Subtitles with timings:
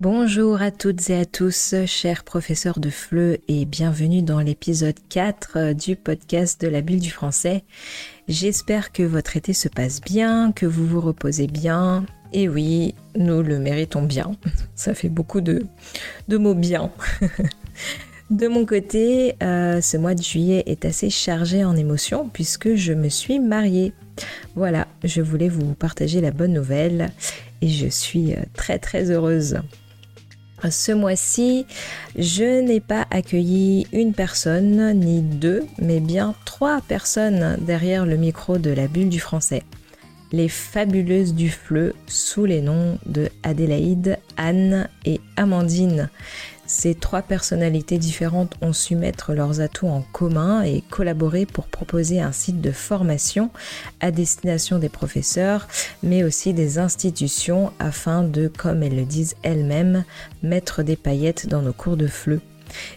[0.00, 5.72] Bonjour à toutes et à tous, chers professeurs de FLE, et bienvenue dans l'épisode 4
[5.72, 7.64] du podcast de la bulle du français.
[8.28, 12.06] J'espère que votre été se passe bien, que vous vous reposez bien.
[12.32, 14.36] Et oui, nous le méritons bien.
[14.76, 15.66] Ça fait beaucoup de,
[16.28, 16.92] de mots bien.
[18.30, 22.92] De mon côté, euh, ce mois de juillet est assez chargé en émotions puisque je
[22.92, 23.94] me suis mariée.
[24.54, 27.10] Voilà, je voulais vous partager la bonne nouvelle
[27.62, 29.62] et je suis euh, très très heureuse.
[30.70, 31.66] Ce mois-ci,
[32.16, 38.58] je n'ai pas accueilli une personne ni deux, mais bien trois personnes derrière le micro
[38.58, 39.62] de la bulle du français.
[40.32, 46.10] Les fabuleuses du fleu sous les noms de Adélaïde, Anne et Amandine.
[46.68, 52.20] Ces trois personnalités différentes ont su mettre leurs atouts en commun et collaborer pour proposer
[52.20, 53.48] un site de formation
[54.00, 55.66] à destination des professeurs,
[56.02, 60.04] mais aussi des institutions afin de, comme elles le disent elles-mêmes,
[60.42, 62.42] mettre des paillettes dans nos cours de fleu.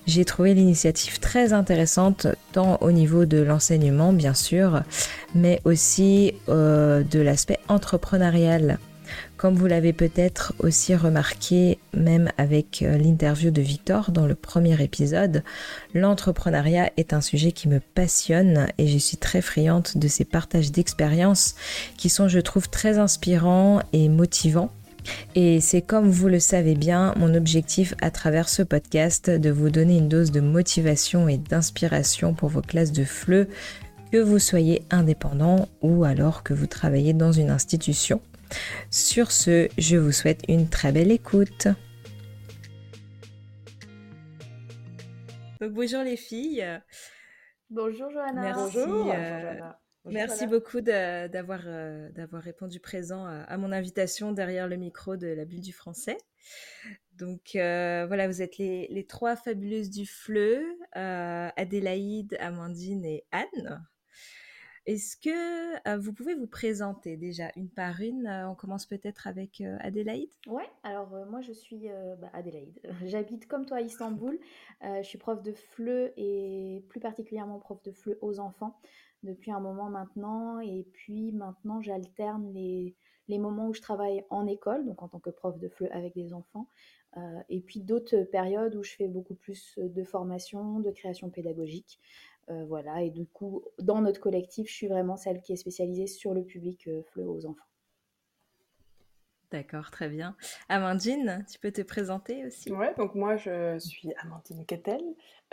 [0.06, 4.84] J'ai trouvé l'initiative très intéressante, tant au niveau de l'enseignement bien sûr,
[5.34, 8.80] mais aussi euh, de l'aspect entrepreneurial.
[9.42, 14.80] Comme vous l'avez peut-être aussi remarqué, même avec euh, l'interview de Victor dans le premier
[14.84, 15.44] épisode,
[15.96, 20.72] l'entrepreneuriat est un sujet qui me passionne et je suis très friande de ces partages
[20.72, 21.56] d'expériences
[21.98, 24.72] qui sont, je trouve, très inspirants et motivants.
[25.34, 29.72] Et c'est comme vous le savez bien, mon objectif à travers ce podcast de vous
[29.72, 33.48] donner une dose de motivation et d'inspiration pour vos classes de FLE,
[34.12, 38.22] que vous soyez indépendant ou alors que vous travaillez dans une institution.
[38.90, 41.68] Sur ce, je vous souhaite une très belle écoute.
[45.70, 46.66] bonjour les filles.
[47.70, 48.42] Bonjour Johanna.
[48.42, 49.14] Merci, bonjour.
[49.16, 49.60] Euh,
[50.06, 51.62] merci beaucoup euh, d'avoir
[52.44, 56.18] répondu présent à, mon invitation derrière le micro de la bulle du français.
[57.14, 60.64] Donc euh, voilà, vous êtes les, les, trois fabuleuses du FLE,
[60.94, 63.86] Adélaïde, Amandine et Anne.
[64.88, 68.26] Est-ce que euh, vous pouvez vous présenter déjà une par une?
[68.26, 71.88] Euh, On commence peut-être avec euh, Adélaïde Ouais, alors moi je suis
[72.20, 72.80] bah, Adélaïde.
[73.06, 74.40] J'habite comme toi à Istanbul.
[74.82, 78.80] je suis prof de FLE et plus particulièrement prof de FLE aux enfants
[79.22, 80.60] depuis un moment maintenant.
[80.60, 82.96] Et puis maintenant j'alterne les,
[83.28, 86.16] les moments où je travaille en école, donc en tant que prof de FLE avec
[86.16, 86.68] des enfants,
[87.50, 92.00] et puis d'autres périodes où je fais beaucoup plus de formation, de création pédagogique.
[92.52, 96.08] Euh, voilà, et du coup, dans notre collectif, je suis vraiment celle qui est spécialisée
[96.08, 97.66] sur le public euh, FLE aux enfants.
[99.52, 100.36] D'accord, très bien.
[100.70, 102.72] Amandine, tu peux te présenter aussi?
[102.72, 105.02] Ouais, donc moi je suis Amandine Kettel.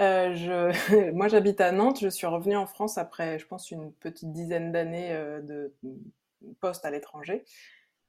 [0.00, 1.10] Euh, je...
[1.12, 4.70] moi j'habite à Nantes, je suis revenue en France après, je pense, une petite dizaine
[4.70, 5.74] d'années de
[6.60, 7.44] poste à l'étranger.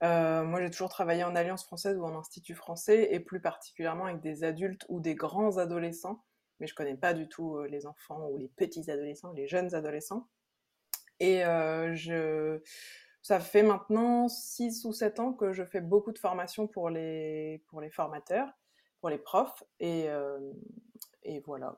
[0.01, 4.21] moi j'ai toujours travaillé en Alliance française ou en Institut français et plus particulièrement avec
[4.21, 6.23] des adultes ou des grands adolescents
[6.59, 9.73] mais je connais pas du tout euh, les enfants ou les petits adolescents, les jeunes
[9.73, 10.27] adolescents.
[11.19, 12.61] Et euh, je,
[13.21, 17.63] ça fait maintenant 6 ou 7 ans que je fais beaucoup de formations pour les,
[17.67, 18.49] pour les formateurs,
[19.01, 19.63] pour les profs.
[19.79, 20.39] Et, euh,
[21.23, 21.77] et voilà.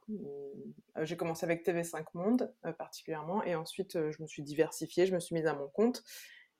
[1.01, 3.43] J'ai commencé avec TV5 Monde particulièrement.
[3.43, 6.03] Et ensuite, je me suis diversifiée, je me suis mise à mon compte.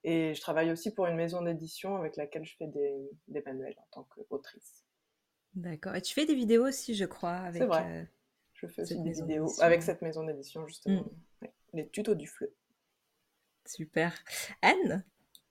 [0.03, 2.95] Et je travaille aussi pour une maison d'édition avec laquelle je fais des,
[3.27, 4.83] des manuels en tant qu'autrice.
[5.55, 5.95] D'accord.
[5.95, 7.35] Et tu fais des vidéos aussi, je crois.
[7.35, 8.01] Avec, C'est vrai.
[8.01, 8.05] Euh,
[8.53, 11.03] je fais aussi des vidéos avec cette maison d'édition, justement.
[11.41, 11.47] Mm.
[11.73, 12.51] Les tutos du FLE.
[13.65, 14.13] Super.
[14.61, 15.03] Anne?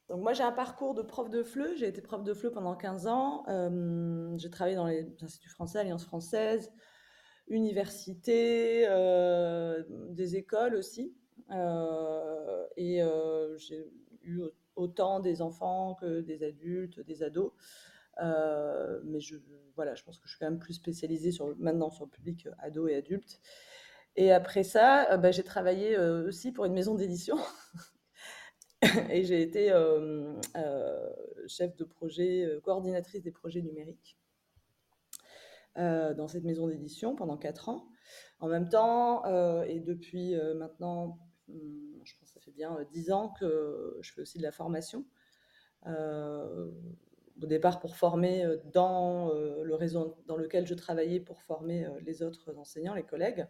[0.08, 2.74] Donc moi j'ai un parcours de prof de FLE, j'ai été prof de FLE pendant
[2.74, 6.72] 15 ans, euh, j'ai travaillé dans les instituts français, Alliance française,
[7.46, 11.14] université, euh, des écoles aussi,
[12.76, 13.00] et
[13.58, 13.88] j'ai
[14.24, 14.42] eu
[14.74, 17.52] autant des enfants que des adultes, des ados.
[18.20, 19.36] Euh, mais je,
[19.76, 22.46] voilà, je pense que je suis quand même plus spécialisée sur, maintenant sur le public
[22.46, 23.40] euh, ado et adulte.
[24.16, 27.36] Et après ça, euh, bah, j'ai travaillé aussi pour une maison d'édition.
[29.10, 29.68] et j'ai été
[31.46, 34.18] chef de projet, coordinatrice des projets numériques
[35.76, 37.88] dans cette maison d'édition pendant quatre ans.
[38.40, 39.24] En même temps,
[39.64, 41.18] et depuis maintenant,
[41.48, 44.52] hmm, je pense que ça fait bien dix ans que je fais aussi de la
[44.52, 45.04] formation
[47.42, 51.86] au départ pour former euh, dans euh, le réseau dans lequel je travaillais pour former
[51.86, 53.46] euh, les autres enseignants, les collègues.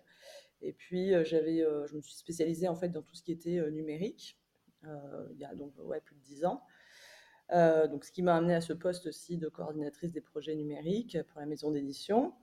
[0.62, 4.38] Et puis j'avais, je me suis spécialisée en fait dans tout ce qui était numérique
[4.84, 6.62] il y a donc ouais, plus de dix ans.
[7.50, 11.40] donc, ce qui m'a amené à ce poste aussi de coordinatrice des projets numériques pour
[11.40, 12.34] la maison d'édition.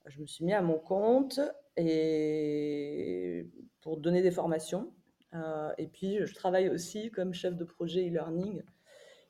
[0.06, 1.40] je me suis mis à mon compte
[1.76, 3.48] et
[3.80, 4.92] pour donner des formations.
[5.78, 8.62] et puis, je travaille aussi comme chef de projet e-learning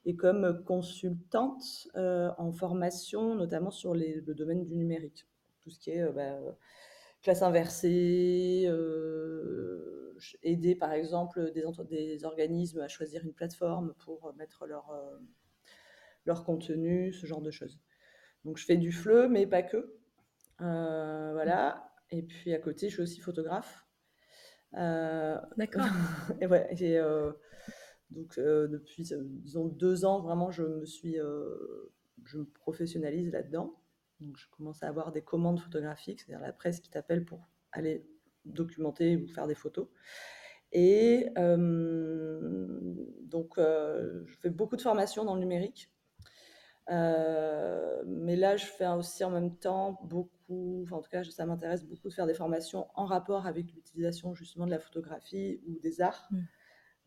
[0.04, 5.26] et comme consultante en formation, notamment sur le domaine du numérique.
[5.60, 6.38] Tout ce qui est bah,
[7.22, 8.68] classe inversée,
[10.42, 14.92] aider par exemple des, des, organismes à choisir une plateforme pour mettre leur,
[16.26, 17.78] leur contenu, ce genre de choses.
[18.44, 19.94] Donc je fais du FLE, mais pas que.
[20.60, 21.92] Euh, voilà.
[22.10, 23.86] Et puis à côté, je suis aussi photographe.
[24.74, 25.84] Euh, D'accord.
[26.40, 27.32] et ouais, euh,
[28.10, 31.16] donc depuis, disons, deux ans, vraiment, je me suis,
[32.24, 33.80] je me professionnalise là-dedans.
[34.20, 38.06] Donc je commence à avoir des commandes photographiques, c'est-à-dire la presse qui t'appelle pour aller
[38.44, 39.88] documenter ou faire des photos.
[40.72, 41.28] Et
[43.22, 45.90] donc, je fais beaucoup de formations dans le numérique.
[46.90, 51.46] Euh, mais là, je fais aussi en même temps beaucoup, enfin, en tout cas, ça
[51.46, 55.79] m'intéresse beaucoup de faire des formations en rapport avec l'utilisation justement de la photographie ou
[55.81, 56.38] des arts, mmh.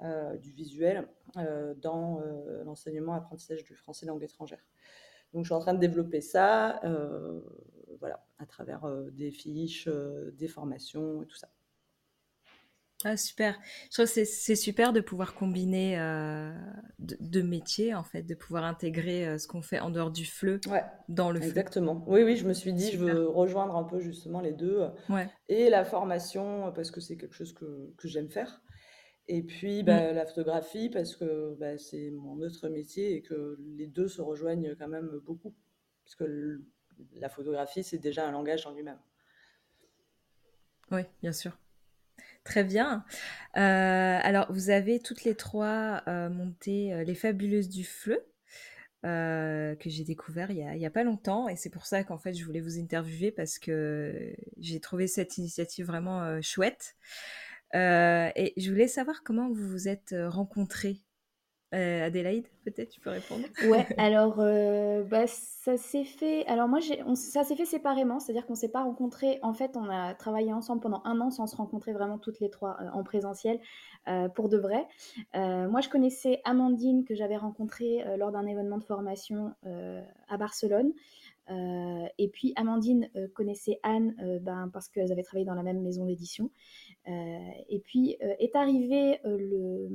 [0.01, 1.07] euh, du visuel,
[1.37, 2.21] euh, dans
[2.65, 4.63] l'enseignement apprentissage du français langue étrangère.
[5.33, 6.81] Donc, je suis en train de développer ça,
[7.99, 9.89] voilà, à travers des fiches,
[10.33, 11.49] des formations et tout ça.
[13.05, 13.59] Ah, super.
[13.91, 16.51] Je trouve que c'est super de pouvoir combiner euh,
[16.97, 20.59] deux métiers, en fait, de pouvoir intégrer euh, ce qu'on fait en dehors du fleu
[21.07, 21.49] dans le fleu.
[21.49, 22.03] Exactement.
[22.07, 24.87] Oui, oui, je me suis dit, je veux rejoindre un peu justement les deux.
[25.11, 28.61] Euh, et la formation, parce que c'est quelque chose que, que j'aime faire.
[29.27, 30.15] Et puis bah, mm.
[30.15, 34.73] la photographie, parce que bah, c'est mon autre métier et que les deux se rejoignent
[34.75, 35.53] quand même beaucoup.
[36.03, 36.63] Parce que
[37.13, 38.99] la photographie, c'est déjà un langage en lui-même.
[40.89, 41.51] Oui, bien sûr.
[42.47, 43.03] Très bien.
[43.57, 48.25] Euh, alors, vous avez toutes les trois euh, monté euh, Les Fabuleuses du Fleu,
[49.03, 51.49] que j'ai découvert il n'y a, pas longtemps.
[51.49, 55.37] Et c'est pour ça qu'en fait, je voulais vous interviewer parce que j'ai trouvé cette
[55.37, 56.95] initiative vraiment chouette.
[57.73, 61.01] et je voulais savoir comment vous vous êtes rencontrés
[61.73, 63.43] euh, Adélaïde, peut-être, tu peux répondre.
[63.67, 66.45] Ouais, alors euh, bah, ça s'est fait.
[66.47, 66.79] Alors moi,
[67.15, 69.39] ça s'est fait séparément, c'est-à-dire qu'on s'est pas rencontrés.
[69.41, 72.49] En fait, on a travaillé ensemble pendant un an sans se rencontrer vraiment toutes les
[72.49, 73.59] trois euh, en présentiel
[74.35, 74.87] pour de vrai.
[75.33, 79.53] moi, je connaissais Amandine que j'avais rencontrée lors d'un événement de formation
[80.29, 80.93] à Barcelone.
[81.49, 86.49] et puis Amandine connaissait Anne ben, parce qu'elles avaient travaillé dans la même maison d'édition.
[87.07, 89.87] Euh, et puis euh, est arrivé euh,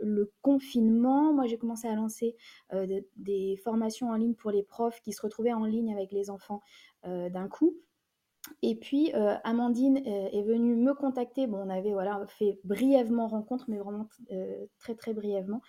[0.00, 1.32] le, confinement.
[1.32, 2.36] Moi, j'ai commencé à lancer
[3.16, 6.60] des formations en ligne pour les profs qui se retrouvaient en ligne avec les enfants
[7.04, 7.76] d'un coup.
[8.62, 9.12] Et puis
[9.44, 11.46] Amandine est venue me contacter.
[11.46, 14.08] Bon, on avait voilà fait brièvement rencontre, mais vraiment
[14.78, 15.60] très très brièvement,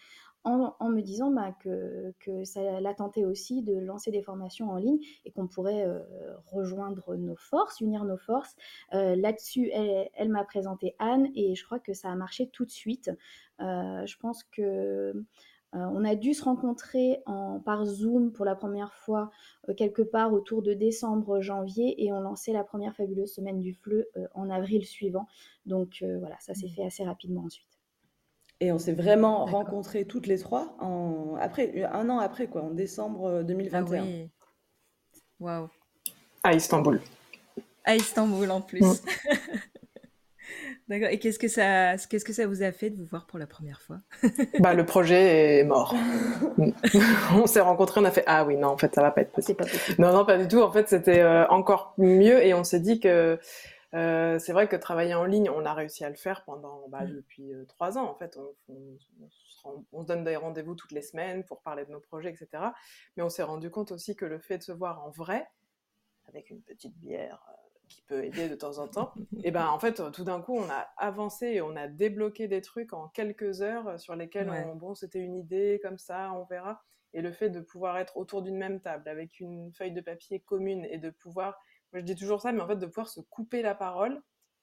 [0.43, 4.75] en, me disant bah, que, que, ça l'a tenté aussi de lancer des formations en
[4.75, 5.99] ligne et qu'on pourrait euh,
[6.47, 8.55] rejoindre nos forces, unir nos forces.
[8.93, 12.71] Euh, là-dessus, elle, m'a présenté Anne et je crois que ça a marché tout de
[12.71, 13.09] suite.
[13.61, 15.13] Euh, je pense que
[15.75, 19.31] on a dû se rencontrer en, par Zoom pour la première fois
[19.75, 24.51] quelque part autour de décembre-janvier et on lançait la première fabuleuse semaine du fleu en
[24.51, 25.25] avril suivant.
[25.65, 26.75] Donc voilà, ça s'est mmh.
[26.75, 27.72] fait assez rapidement ensuite.
[28.63, 32.69] Et on s'est vraiment rencontrés toutes les trois en, après, un an après, quoi, en
[32.69, 34.01] décembre 2021.
[34.01, 34.29] Ah oui.
[35.41, 35.69] Waouh.
[36.43, 37.01] À Istanbul.
[37.83, 38.79] À Istanbul en plus.
[38.79, 38.93] Mm.
[40.87, 41.09] D'accord.
[41.11, 43.47] Et qu'est-ce que ça, qu'est-ce que ça vous a fait de vous voir pour la
[43.47, 43.99] première fois?
[44.59, 45.93] Bah le projet est mort.
[47.33, 49.31] on s'est rencontrés, on a fait ah oui non en fait ça va pas être
[49.33, 49.57] possible.
[49.57, 50.01] Pas possible.
[50.01, 50.61] Non non pas du tout.
[50.61, 53.37] En fait c'était euh, encore mieux et on s'est dit que
[53.93, 57.01] euh, c'est vrai que travailler en ligne, on a réussi à le faire pendant bah,
[57.03, 57.13] mmh.
[57.13, 58.09] depuis euh, trois ans.
[58.09, 62.29] En fait, on, se donne des rendez-vous toutes les semaines pour parler de nos projets,
[62.29, 62.63] etc.
[63.15, 65.47] Mais on s'est rendu compte aussi que le fait de se voir en vrai,
[66.27, 67.53] avec une petite bière euh,
[67.87, 70.69] qui peut aider de temps en temps, et ben en fait, tout d'un coup, on
[70.69, 75.19] a avancé et on a débloqué des trucs en quelques heures sur lesquels, bon, c'était
[75.19, 76.81] une idée comme ça, on verra.
[77.13, 80.39] Et le fait de pouvoir être autour d'une même table avec une feuille de papier
[80.39, 81.59] commune et de pouvoir
[81.93, 84.21] je dis toujours ça, mais en fait, de pouvoir se couper la parole,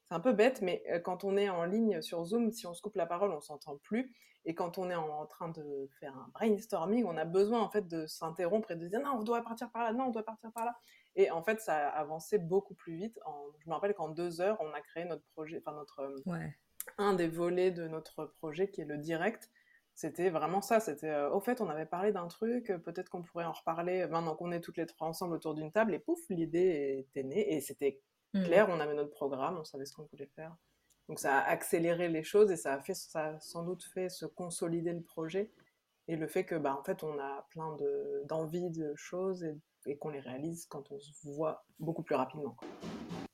[0.08, 2.74] c'est un peu bête, mais euh, quand on est en ligne sur Zoom, si on
[2.74, 4.14] se coupe la parole, on s'entend plus.
[4.44, 7.86] Et quand on est en train de faire un brainstorming, on a besoin en fait
[7.86, 10.50] de s'interrompre et de dire non, on doit partir par là, non, on doit partir
[10.52, 10.74] par là.
[11.14, 13.18] Et en fait, ça a avancé beaucoup plus vite.
[13.58, 16.46] Je me rappelle qu'en deux heures, on a créé notre projet, enfin notre euh,
[16.96, 19.50] un des volets de notre projet qui est le direct,
[19.94, 20.80] c'était vraiment ça.
[20.80, 24.34] C'était, euh, au fait, on avait parlé d'un truc, peut-être qu'on pourrait en reparler maintenant
[24.34, 27.60] qu'on est toutes les trois ensemble autour d'une table, et pouf, l'idée était née, et
[27.60, 28.00] c'était
[28.34, 28.44] mmh.
[28.44, 30.56] clair, on avait notre programme, on savait ce qu'on voulait faire.
[31.08, 34.26] Donc ça a accéléré les choses, et ça a, fait, ça sans doute fait se
[34.26, 35.50] consolider le projet,
[36.08, 37.76] et le fait que, bah, en fait, on a plein
[38.24, 39.44] d'envies de, choses,
[39.86, 42.56] et, qu'on les réalise quand on se voit beaucoup plus rapidement.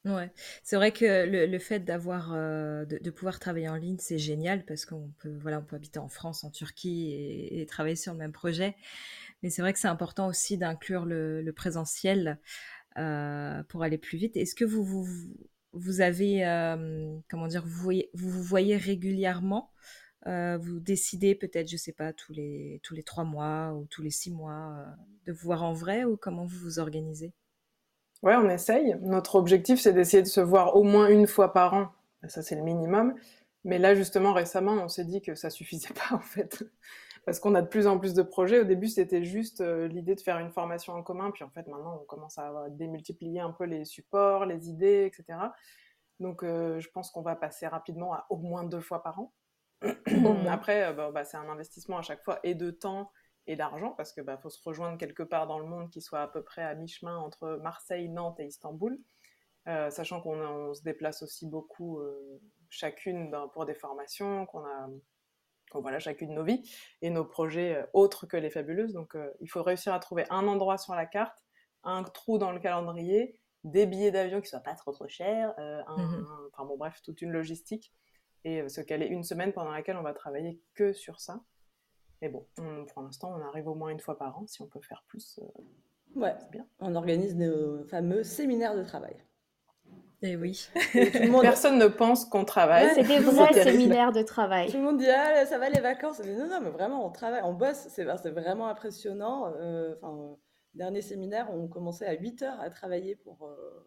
[0.06, 0.30] Ouais,
[0.62, 4.64] c'est vrai que le, le fait d'avoir, euh, de, pouvoir travailler en ligne, c'est génial
[4.64, 8.18] parce qu'on peut, voilà, on peut habiter en France, en Turquie et, travailler sur le
[8.20, 8.76] même projet.
[9.42, 12.38] Mais c'est vrai que c'est important aussi d'inclure le, le présentiel
[12.98, 14.36] euh, pour aller plus vite.
[14.36, 15.08] Est-ce que vous, vous,
[15.72, 19.72] vous avez, euh, comment dire, vous voyez, vous, vous voyez régulièrement,
[20.24, 24.10] vous décidez peut-être, je sais pas, tous les, tous les trois mois ou tous les
[24.10, 24.86] six mois
[25.24, 27.32] de vous voir en vrai ou comment vous vous organisez?
[28.22, 28.96] Ouais, on essaye.
[29.02, 31.88] Notre objectif, c'est d'essayer de se voir au moins une fois par an.
[32.28, 33.14] Ça, c'est le minimum.
[33.64, 36.64] Mais là, justement, récemment, on s'est dit que ça suffisait pas, en fait.
[37.24, 38.60] Parce qu'on a de plus en plus de projets.
[38.60, 41.30] Au début, c'était juste euh, l'idée de faire une formation en commun.
[41.32, 45.38] Puis, en fait, maintenant, on commence à démultiplier un peu les supports, les idées, etc.
[46.20, 49.32] Donc, euh, je pense qu'on va passer rapidement à au moins deux fois par an.
[50.48, 53.10] Après, euh, bah, bah, c'est un investissement à chaque fois et de temps
[53.46, 56.20] et d'argent parce que bah, faut se rejoindre quelque part dans le monde qui soit
[56.22, 58.98] à peu près à mi-chemin entre Marseille, Nantes et Istanbul,
[59.68, 64.64] Euh, sachant qu'on on se déplace aussi beaucoup euh, chacune dans- pour des formations, qu'on
[64.64, 64.88] a
[65.72, 66.62] qu'on- voilà chacune nos vies
[67.02, 68.92] et nos projets euh, autres que les fabuleuses.
[68.92, 71.36] Donc il faut réussir à trouver un endroit sur la carte,
[71.82, 75.96] un trou dans le calendrier, des billets d'avion qui soient pas trop trop chers, un-
[75.96, 76.26] Mhm.
[76.28, 77.92] un- enfin bon bref toute une logistique
[78.44, 81.40] et se caler une semaine pendant laquelle on va travailler que sur ça.
[82.22, 84.46] Mais bon, on- pour l'instant, on arrive au moins une fois par an.
[84.46, 85.46] Si on peut faire plus, euh,
[86.20, 86.66] Ouais, c'est bien.
[86.80, 89.16] on organise nos fameux séminaires de travail.
[90.22, 90.68] Eh oui.
[90.94, 92.86] Et tout le monde, Personne ne pense qu'on travaille.
[92.86, 92.94] Ouais.
[92.94, 94.70] C'est des vrais séminaires de travail.
[94.70, 96.20] tout le monde dit ah ça va les vacances.
[96.24, 97.86] Mais non non mais vraiment on travaille, on bosse.
[97.90, 99.52] C'est c'est vraiment impressionnant.
[99.58, 100.34] Euh, Enfin euh,
[100.74, 103.86] dernier séminaire on commençait à 8 heures à travailler pour euh,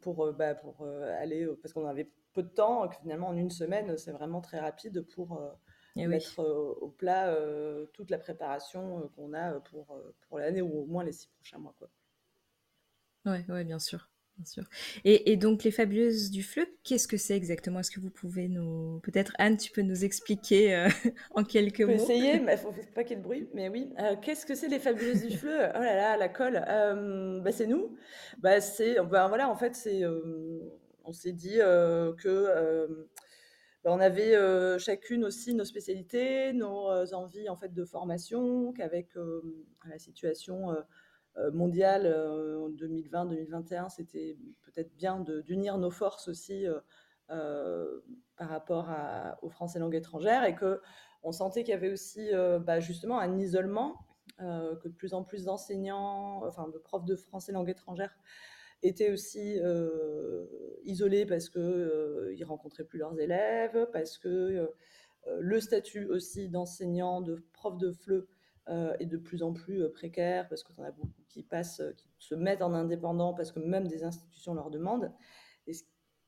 [0.00, 2.84] pour euh, bah, pour euh, aller parce qu'on avait peu de temps.
[2.84, 5.42] et que finalement en une semaine c'est vraiment très rapide pour
[6.06, 6.18] oui.
[6.18, 7.34] mettre au plat
[7.92, 11.74] toute la préparation qu'on a pour pour l'année ou au moins les six prochains mois
[11.78, 11.90] quoi.
[13.26, 14.64] Ouais, ouais, bien sûr, bien sûr.
[15.04, 17.80] Et, et donc les fabuleuses du fleu, qu'est-ce que c'est exactement?
[17.80, 20.88] Est-ce que vous pouvez nous, peut-être Anne, tu peux nous expliquer euh,
[21.34, 22.14] en quelques mots?
[22.14, 23.48] essayer, mais il faut pas qu'il y ait de bruit.
[23.54, 25.50] Mais oui, Euh, qu'est-ce que c'est les fabuleuses du fleu?
[25.74, 26.64] Oh là là, la colle.
[26.68, 27.96] Euh, bah, c'est nous.
[28.38, 30.02] Bah, c'est, ben voilà, en fait, c'est,
[31.04, 33.08] on s'est dit que
[33.84, 34.36] bah, on avait
[34.78, 39.14] chacune aussi nos spécialités, nos envies en fait de formation, qu'avec
[39.88, 40.68] la situation
[41.52, 46.66] mondiale en 2020-2021, c'était peut-être bien d'unir nos forces aussi
[47.28, 50.80] par rapport à- aux Français langue étrangère et que
[51.22, 52.30] on sentait qu'il y avait aussi
[52.62, 54.06] bah, justement un isolement,
[54.38, 58.14] que de plus en plus d'enseignants, enfin de profs de français langue étrangère
[58.82, 60.46] étaient aussi euh,
[60.84, 64.66] isolés parce que euh, ils rencontraient plus leurs élèves, parce que euh,
[65.38, 68.26] le statut aussi d'enseignant, de prof de FLE
[69.00, 72.06] est de plus en plus précaire parce que tu en as beaucoup qui passent, qui
[72.18, 75.12] se mettent en indépendant parce que même des institutions leur demandent.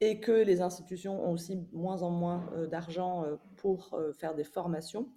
[0.01, 5.13] Et, que les institutions ont aussi moins en moins d'argent pour faire des formations.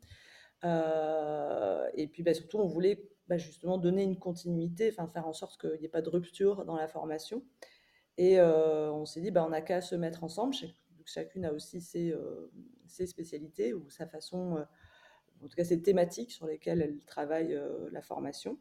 [0.64, 5.60] Et puis bah, surtout, on voulait bah, justement donner une continuité, enfin faire en sorte
[5.60, 7.44] qu'il n'y ait pas de rupture dans la formation.
[8.18, 10.54] Et euh, on s'est dit, bah, on n'a qu'à se mettre ensemble.
[10.54, 10.76] Chac-
[11.08, 12.52] Chacune a aussi ses, euh,
[12.88, 14.64] ses spécialités ou sa façon, euh,
[15.44, 17.60] en tout cas ses thématiques sur lesquelles elle travaille
[17.92, 18.58] la formation.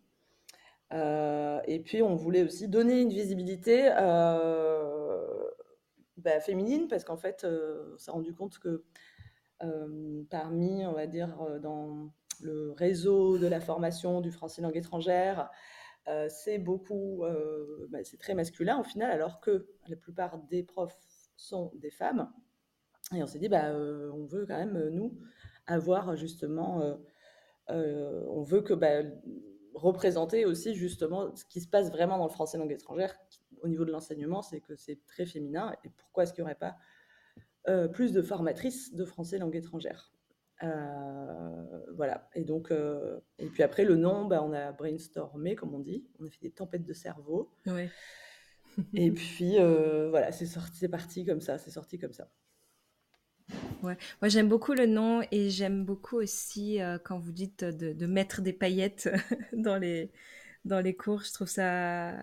[0.92, 3.88] Et puis on voulait aussi donner une visibilité
[6.18, 8.85] bah, féminine parce qu'en fait, on s'est rendu compte que
[10.28, 12.11] parmi, on va dire, dans
[12.42, 15.50] le réseau de la formation du français langue étrangère,
[16.08, 20.62] euh, c'est beaucoup, euh, bah, c'est très masculin au final, alors que la plupart des
[20.62, 20.98] profs
[21.36, 22.30] sont des femmes.
[23.14, 25.18] Et on s'est dit, bah, euh, on veut quand même, nous,
[25.66, 26.98] avoir justement,
[27.68, 29.02] on veut que bah,
[29.74, 33.16] représenter aussi justement ce qui se passe vraiment dans le français langue étrangère
[33.62, 35.74] au niveau de l'enseignement, c'est que c'est très féminin.
[35.84, 36.76] Et pourquoi est-ce qu'il n'y aurait pas
[37.88, 40.12] plus de formatrices de français langue étrangère?
[40.62, 41.64] Euh,
[41.96, 42.28] voilà.
[42.34, 46.06] Et donc, euh, et puis après le nom, bah, on a brainstormé, comme on dit,
[46.20, 47.50] on a fait des tempêtes de cerveau.
[47.66, 47.90] Ouais.
[48.94, 52.28] Et puis euh, voilà, c'est sorti, c'est parti comme ça, c'est sorti comme ça.
[53.82, 53.96] Ouais.
[54.20, 58.40] Moi, j'aime beaucoup le nom et j'aime beaucoup aussi quand vous dites de, de mettre
[58.40, 59.08] des paillettes
[59.52, 60.11] dans les,
[60.64, 61.23] dans les cours.
[61.23, 62.14] Je trouve ça,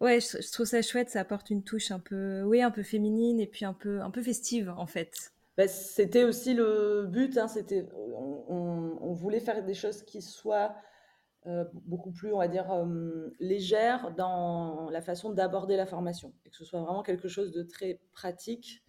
[0.00, 1.10] ouais, je trouve ça chouette.
[1.10, 4.10] Ça apporte une touche un peu, oui, un peu féminine et puis un peu, un
[4.10, 5.32] peu festive en fait.
[5.58, 10.22] Bah, c'était aussi le but, hein, c'était, on, on- on voulait faire des choses qui
[10.22, 10.76] soient
[11.46, 16.50] euh, beaucoup plus, on va dire, euh, légères dans la façon d'aborder la formation, et
[16.50, 18.84] que ce soit vraiment quelque chose de très pratique,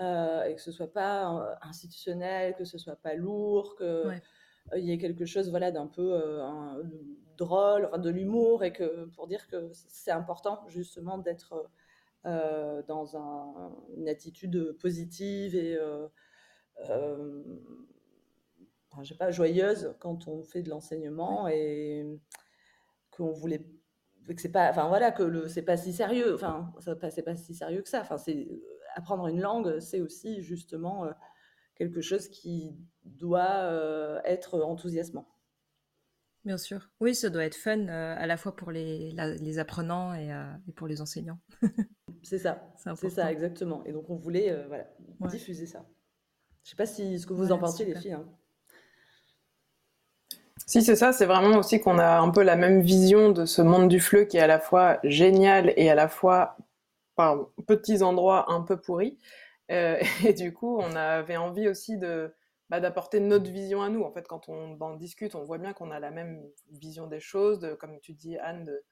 [0.00, 4.22] euh, et que ce soit pas institutionnel, que ce soit pas lourd, que Ouais.
[4.76, 6.82] il y ait quelque chose, voilà, d'un peu un-
[7.36, 11.70] drôle, enfin de l'humour, et que pour dire que c'est important justement d'être
[12.24, 13.16] dans
[13.96, 15.78] une attitude positive et
[18.90, 22.06] enfin, je sais pas, joyeuse quand on fait de l'enseignement et
[23.10, 23.64] qu'on voulait
[24.34, 26.72] que c'est pas enfin voilà que le c'est pas si sérieux enfin
[27.10, 28.00] c'est pas si sérieux que ça.
[28.00, 28.48] Enfin c'est
[28.94, 31.12] apprendre une langue c'est aussi justement euh,
[31.76, 35.28] quelque chose qui doit euh, être enthousiasmant.
[36.44, 36.90] Bien sûr.
[37.00, 40.28] Oui ça doit être fun euh, à la fois pour les, les apprenants et,
[40.68, 41.40] et, pour les enseignants
[42.22, 42.72] c'est ça.
[42.96, 43.82] C'est ça exactement.
[43.84, 44.84] Et donc on voulait voilà
[45.28, 45.84] diffuser ça.
[46.64, 48.28] Je sais pas si ce que vous en pensez les filles hein.
[50.66, 53.62] Si, c'est ça, c'est vraiment aussi qu'on a un peu la même vision de ce
[53.62, 56.58] monde du fleu qui est à la fois génial et à la fois,
[57.16, 59.18] par petits endroits, un peu pourris.
[59.70, 62.34] Euh, et du coup, on avait envie aussi de
[62.68, 64.02] bah, d'apporter notre vision à nous.
[64.02, 67.20] En fait, quand on en discute, on voit bien qu'on a la même vision des
[67.20, 68.84] choses, de, comme tu dis, Anne, de,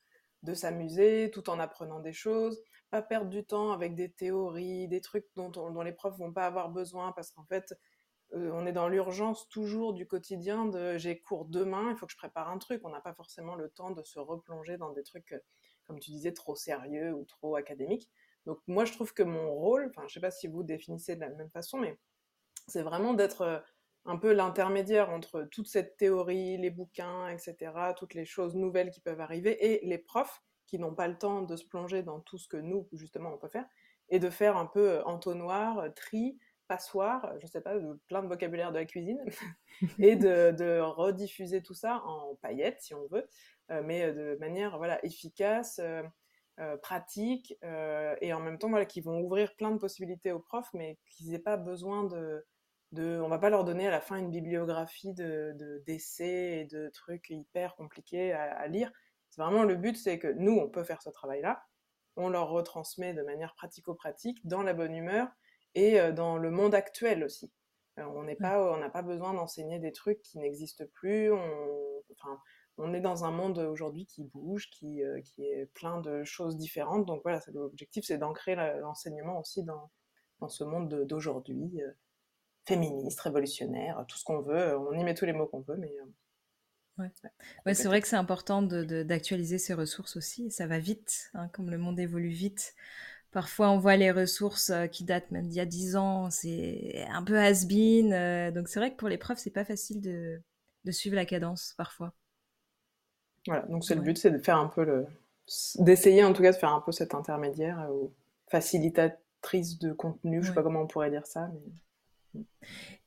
[0.44, 2.58] de s'amuser tout en apprenant des choses,
[2.90, 6.46] pas perdre du temps avec des théories, des trucs dont, dont les profs vont pas
[6.46, 7.74] avoir besoin parce qu'en fait,
[8.34, 12.12] euh, on est dans l'urgence toujours du quotidien de j'ai cours demain, il faut que
[12.12, 12.80] je prépare un truc.
[12.84, 15.38] On n'a pas forcément le temps de se replonger dans des trucs, euh,
[15.84, 18.10] comme tu disais, trop sérieux ou trop académiques.
[18.46, 21.20] Donc moi, je trouve que mon rôle, enfin, je sais pas si vous définissez de
[21.20, 21.98] la même façon, mais
[22.68, 23.58] c'est vraiment d'être euh,
[24.04, 29.00] un peu l'intermédiaire entre toute cette théorie, les bouquins, etc., toutes les choses nouvelles qui
[29.00, 32.38] peuvent arriver, et les profs qui n'ont pas le temps de se plonger dans tout
[32.38, 33.66] ce que nous, justement, on peut faire,
[34.08, 37.74] et de faire un peu entonnoir, tri, passoire, je sais pas,
[38.08, 39.22] plein de vocabulaire de la cuisine,
[39.98, 43.28] et de, rediffuser tout ça en paillettes, si on veut,
[43.70, 46.02] euh, mais euh, de manière voilà efficace, euh,
[46.80, 47.54] pratique,
[48.22, 51.30] et en même temps voilà qui vont ouvrir plein de possibilités aux profs, mais qu'ils
[51.30, 52.46] n'aient pas besoin de,
[52.92, 56.88] de, on va pas leur donner à la fin une bibliographie de d'essais et de
[56.88, 58.90] trucs hyper compliqués à, à lire.
[59.30, 61.62] C'est vraiment le but, c'est que nous on peut faire ce travail-là,
[62.16, 65.28] on leur retransmet de manière pratico-pratique, dans la bonne humeur
[65.74, 67.52] et dans le monde actuel aussi.
[67.98, 71.30] on n'est pas, on n'a pas besoin d'enseigner des trucs qui n'existent plus.
[71.30, 72.40] On, enfin,
[72.78, 77.04] on est dans un monde aujourd'hui qui bouge, qui, qui est plein de choses différentes.
[77.06, 79.90] Donc voilà, l'objectif, c'est d'ancrer l'enseignement aussi dans,
[80.40, 81.80] dans ce monde d'aujourd'hui,
[82.66, 84.78] féministe, révolutionnaire, tout ce qu'on veut.
[84.78, 85.94] On y met tous les mots qu'on veut, mais
[86.98, 87.10] Ouais.
[87.66, 90.50] ouais c'est vrai que c'est important d'actualiser de, ces ressources aussi.
[90.50, 92.74] Ça va vite, hein, comme le monde évolue vite.
[93.36, 97.04] Parfois, on voit les ressources euh, qui datent même d'il y a 10 ans, c'est
[97.10, 98.14] un peu has-been.
[98.14, 100.40] Euh, donc, c'est vrai que pour les profs, c'est pas facile de,
[100.90, 102.14] suivre la cadence parfois.
[103.46, 105.06] Voilà, donc c'est le but, c'est de faire un peu le.
[105.80, 108.12] d'essayer en tout cas de faire un peu cet intermédiaire euh, ou
[108.48, 111.50] facilitatrice de contenu, je sais pas comment on pourrait dire ça.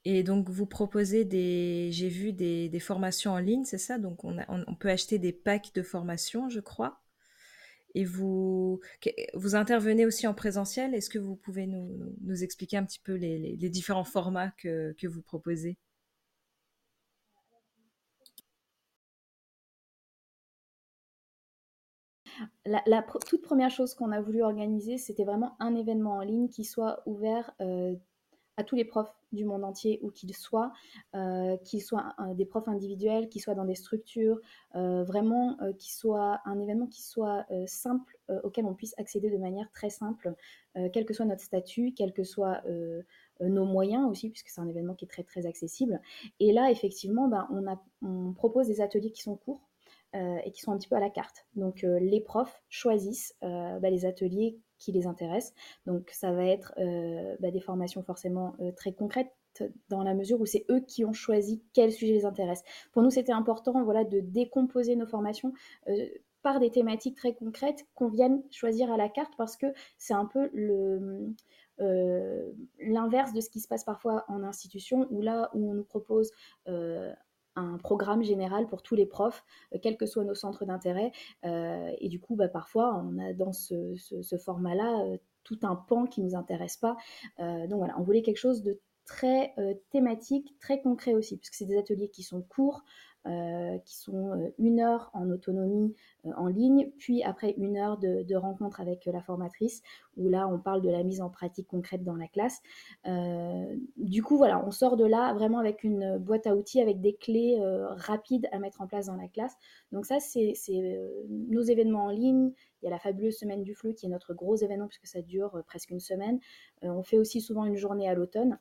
[0.06, 1.90] Et donc, vous proposez des.
[1.92, 3.98] J'ai vu des, formations en ligne, c'est ça?
[3.98, 7.02] Donc, on, on peut acheter des packs de formation, je crois
[7.96, 8.80] et vous,
[9.34, 10.94] vous intervenez aussi en présentiel?
[10.94, 15.08] Est-ce que vous pouvez nous, expliquer un petit peu les, les, différents formats que, que,
[15.08, 15.78] vous proposez?
[22.66, 26.48] La, la, toute première chose qu'on a voulu organiser, c'était vraiment un événement en ligne
[26.48, 27.96] qui soit ouvert euh,
[28.60, 30.74] à tous les profs du monde entier, où qu'ils soient,
[31.16, 34.38] euh, qu'ils soient euh, des profs individuels, qu'ils soient dans des structures,
[34.76, 39.72] euh, vraiment qu'ils soient un événement qui soit simple, auquel on puisse accéder de manière
[39.72, 40.36] très simple,
[40.94, 42.62] quel que soit notre statut, quels que soient
[43.40, 46.02] nos moyens aussi, puisque c'est un événement qui est très très accessible.
[46.40, 47.48] Et là, effectivement, ben,
[48.02, 49.68] on propose des ateliers qui sont courts.
[50.14, 51.46] et qui sont un petit peu à la carte.
[51.56, 55.54] Donc les profs choisissent ben, les ateliers qui les intéressent.
[55.86, 59.32] Donc ça va être euh, bah, des formations forcément euh, très concrètes
[59.90, 62.64] dans la mesure où c'est eux qui ont choisi quel sujet les intéresse.
[62.94, 65.54] Pour nous, c'était important voilà, de décomposer nos formations
[65.90, 66.08] euh,
[66.42, 70.26] par des thématiques très concrètes qu'on vienne choisir à la carte parce que c'est un
[70.26, 70.50] peu
[72.80, 76.32] l'inverse de ce qui se passe parfois en institution où là où on nous propose
[77.56, 81.12] un programme général pour tous les profs, euh, quels que soient nos centres d'intérêt.
[81.46, 83.96] Euh, et du coup, bah, parfois, on a dans ce,
[84.44, 86.96] format-là euh, tout un pan qui ne nous intéresse pas.
[87.40, 88.80] donc voilà, on voulait quelque chose de
[89.10, 89.56] très
[89.90, 92.84] thématique, très concret aussi, puisque c'est des ateliers qui sont courts,
[93.28, 95.94] euh, qui sont euh, une heure en autonomie
[96.26, 99.82] euh, en ligne, puis après une heure de, rencontre avec la formatrice,
[100.16, 102.62] où là on parle de la mise en pratique concrète dans la classe.
[103.98, 107.14] du coup, voilà, on sort de là vraiment avec une boîte à outils, avec des
[107.14, 107.60] clés
[107.98, 109.56] rapides à mettre en place dans la classe.
[109.92, 110.54] Donc ça, c'est
[111.28, 112.52] nos événements en ligne.
[112.82, 115.22] Il y a la fabuleuse semaine du fleu qui est notre gros événement puisque ça
[115.22, 116.40] dure presque une semaine.
[116.84, 118.58] on fait aussi souvent une journée à l'automne.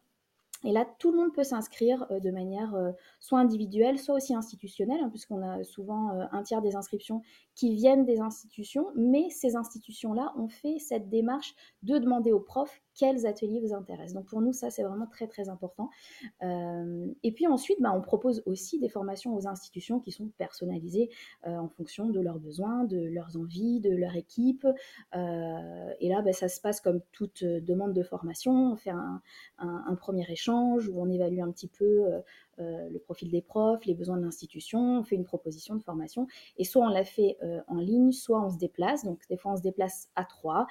[0.64, 2.90] Et là, tout le monde peut s'inscrire euh, de manière euh,
[3.20, 7.22] soit individuelle, soit aussi institutionnelle, hein, puisqu'on a souvent euh, un tiers des inscriptions
[7.54, 12.82] qui viennent des institutions, mais ces institutions-là ont fait cette démarche de demander aux profs
[12.94, 14.14] quels ateliers vous intéressent.
[14.14, 15.88] Donc pour nous, ça, c'est vraiment très, très important.
[16.40, 21.10] et puis ensuite, bah, on propose aussi des formations aux institutions qui sont personnalisées
[21.44, 24.66] en fonction de leurs besoins, de leurs envies, de leur équipe.
[25.14, 28.72] et là, bah, ça se passe comme toute demande de formation.
[28.72, 29.20] On fait un,
[29.58, 32.20] un premier échange où on évalue un petit peu euh,
[32.60, 36.26] euh, le profil des profs, les besoins de l'institution, on fait une proposition de formation.
[36.56, 39.04] Et soit on la fait euh, en ligne, soit on se déplace.
[39.04, 40.66] Donc des fois on se déplace à trois,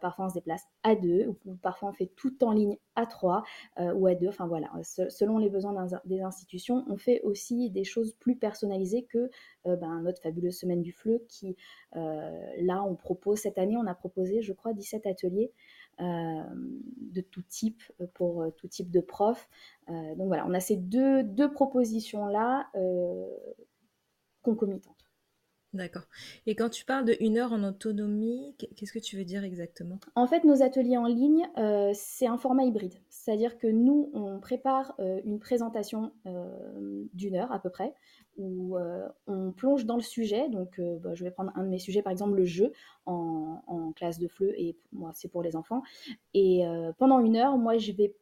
[0.00, 3.42] parfois on se déplace à deux, ou parfois on fait tout en ligne à trois
[3.78, 4.28] ou à deux.
[4.28, 9.30] Enfin voilà, selon les besoins des institutions, on fait aussi des choses plus personnalisées que
[9.64, 11.56] ben, notre fabuleuse semaine du fleu qui,
[11.94, 15.52] là, on propose, cette année, on a proposé, je crois, 17 ateliers
[15.98, 19.48] de tout type euh, pour euh, tout type de prof.
[19.88, 22.70] donc voilà, on a ces deux, deux propositions-là
[24.42, 24.96] concomitantes.
[25.72, 26.08] D'accord.
[26.46, 30.00] Et quand tu parles de une heure en autonomie, qu'est-ce que tu veux dire exactement?
[30.16, 31.48] En fait, nos ateliers en ligne,
[31.94, 32.94] c'est un format hybride.
[33.08, 36.12] C'est-à-dire que nous, on prépare une présentation
[37.14, 37.94] d'une heure à peu près,
[38.36, 38.76] où
[39.26, 40.48] on plonge dans le sujet.
[40.48, 42.72] Donc, bah, je vais prendre un de mes sujets, par exemple le jeu
[43.06, 45.82] en, classe de FLE, et moi, c'est pour les enfants.
[46.34, 46.64] Et
[46.98, 48.14] pendant une heure, moi, je vais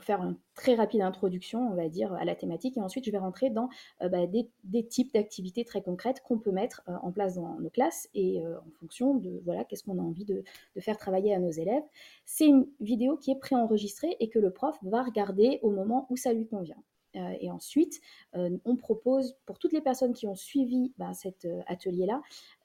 [0.00, 2.76] faire une très rapide introduction, on va dire, à la thématique.
[2.76, 3.68] Et ensuite, je vais rentrer dans
[4.02, 7.70] euh, bah, des, types d'activités très concrètes qu'on peut mettre euh, en place dans nos
[7.70, 10.44] classes et euh, en fonction de voilà qu'est-ce qu'on a envie de,
[10.76, 11.84] de, faire travailler à nos élèves.
[12.24, 16.16] C'est une vidéo qui est préenregistrée et que le prof va regarder au moment où
[16.16, 16.82] ça lui convient.
[17.16, 18.00] Euh, et ensuite,
[18.36, 21.46] euh, on propose pour toutes les personnes qui ont suivi ben, cet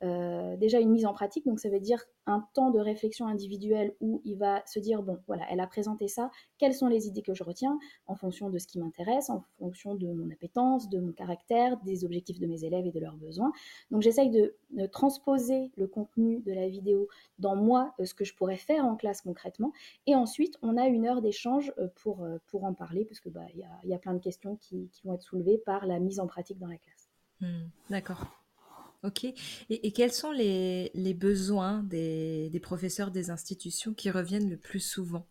[0.03, 1.45] euh, déjà une mise en pratique.
[1.45, 5.19] Donc ça veut dire un temps de réflexion individuelle où il va se dire, bon,
[5.27, 8.57] voilà, elle a présenté ça, quelles sont les idées que je retiens en fonction de
[8.59, 12.65] ce qui m'intéresse, en fonction de mon appétence, de mon caractère, des objectifs de mes
[12.65, 13.51] élèves et de leurs besoins.
[13.91, 14.55] Donc j'essaye de,
[14.91, 19.21] transposer le contenu de la vidéo dans moi, ce que je pourrais faire en classe
[19.21, 19.71] concrètement.
[20.07, 23.63] Et ensuite, on a une heure d'échange pour, pour en parler, parce qu'il bah, y,
[23.63, 26.57] a, y a plein de questions qui, vont être soulevées par la mise en pratique
[26.59, 27.09] dans la classe.
[27.41, 28.42] Hmm, d'accord.
[29.03, 29.25] Ok.
[29.69, 35.25] Et, quels sont les, besoins des, professeurs des institutions qui reviennent le plus souvent?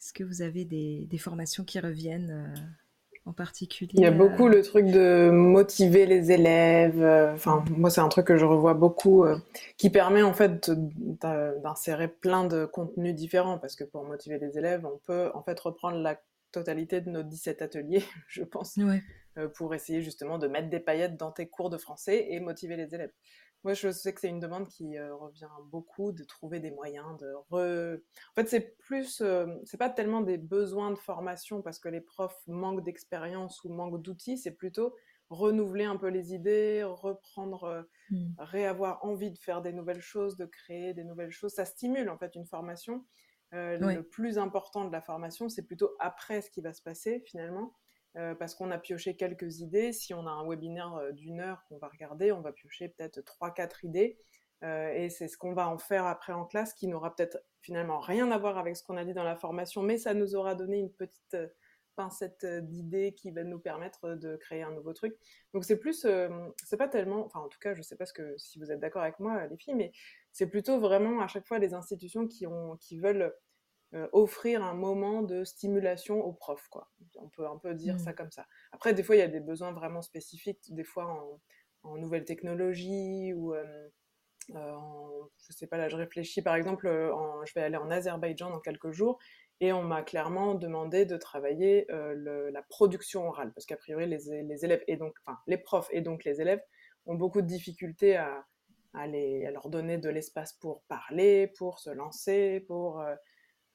[0.00, 2.60] Est-ce que vous avez des, formations qui reviennent euh,
[3.26, 7.02] en particulier Il y a beaucoup le truc de motiver les élèves.
[7.02, 9.36] Euh, enfin, moi, c'est un truc que je revois beaucoup, euh,
[9.76, 14.86] qui permet en fait d'insérer plein de contenus différents, parce que pour motiver les élèves,
[14.86, 16.20] on peut en fait reprendre la
[16.52, 18.96] totalité de nos 17 ateliers, je pense, euh,
[19.54, 22.94] pour essayer justement de mettre des paillettes dans tes cours de français et motiver les
[22.94, 23.12] élèves.
[23.64, 27.18] Moi, je sais que c'est une demande qui euh, revient beaucoup, de trouver des moyens
[27.18, 27.96] de re...
[27.96, 32.00] En fait, c'est plus, euh, c'est pas tellement des besoins de formation parce que les
[32.00, 34.94] profs manquent d'expérience ou manquent d'outils, c'est plutôt
[35.30, 38.26] renouveler un peu les idées, reprendre, mmh.
[38.38, 41.52] réavoir envie de faire des nouvelles choses, de créer des nouvelles choses.
[41.52, 43.04] Ça stimule en fait une formation.
[43.52, 47.24] Euh, le plus important de la formation, c'est plutôt après ce qui va se passer
[47.26, 47.74] finalement,
[48.16, 49.92] euh, parce qu'on a pioché quelques idées.
[49.92, 53.20] Si on a un webinaire euh, d'une heure qu'on va regarder, on va piocher peut-être
[53.20, 54.18] 3-4 idées.
[54.62, 58.30] et c'est ce qu'on va en faire après en classe qui n'aura peut-être finalement rien
[58.30, 60.78] à voir avec ce qu'on a dit dans la formation, mais ça nous aura donné
[60.78, 61.36] une petite
[61.94, 65.14] pincette d'idées qui va nous permettre de créer un nouveau truc.
[65.52, 66.06] Donc c'est plus,
[66.64, 68.06] c'est pas tellement, enfin en tout cas je sais pas
[68.38, 69.92] si vous êtes d'accord avec moi les filles, mais
[70.32, 73.34] c'est plutôt vraiment à chaque fois les institutions qui veulent
[74.12, 76.90] offrir un moment de stimulation aux profs, quoi.
[77.16, 78.14] On peut un peu dire ça mmh.
[78.14, 78.46] comme ça.
[78.72, 81.40] Après des fois il y a des besoins vraiment spécifiques, des fois en,
[81.82, 83.54] en nouvelles technologies ou
[84.54, 88.60] en, je sais pas là, je réfléchis par exemple, je vais aller en Azerbaïdjan dans
[88.60, 89.18] quelques jours
[89.60, 94.42] et on m'a clairement demandé de travailler euh, la production orale, parce qu'a priori, les,
[94.42, 96.60] les, élèves, et donc, enfin, les profs et donc les élèves
[97.06, 98.44] ont beaucoup de difficultés à,
[98.92, 103.02] à, les, à leur donner de l'espace pour parler, pour se lancer, pour...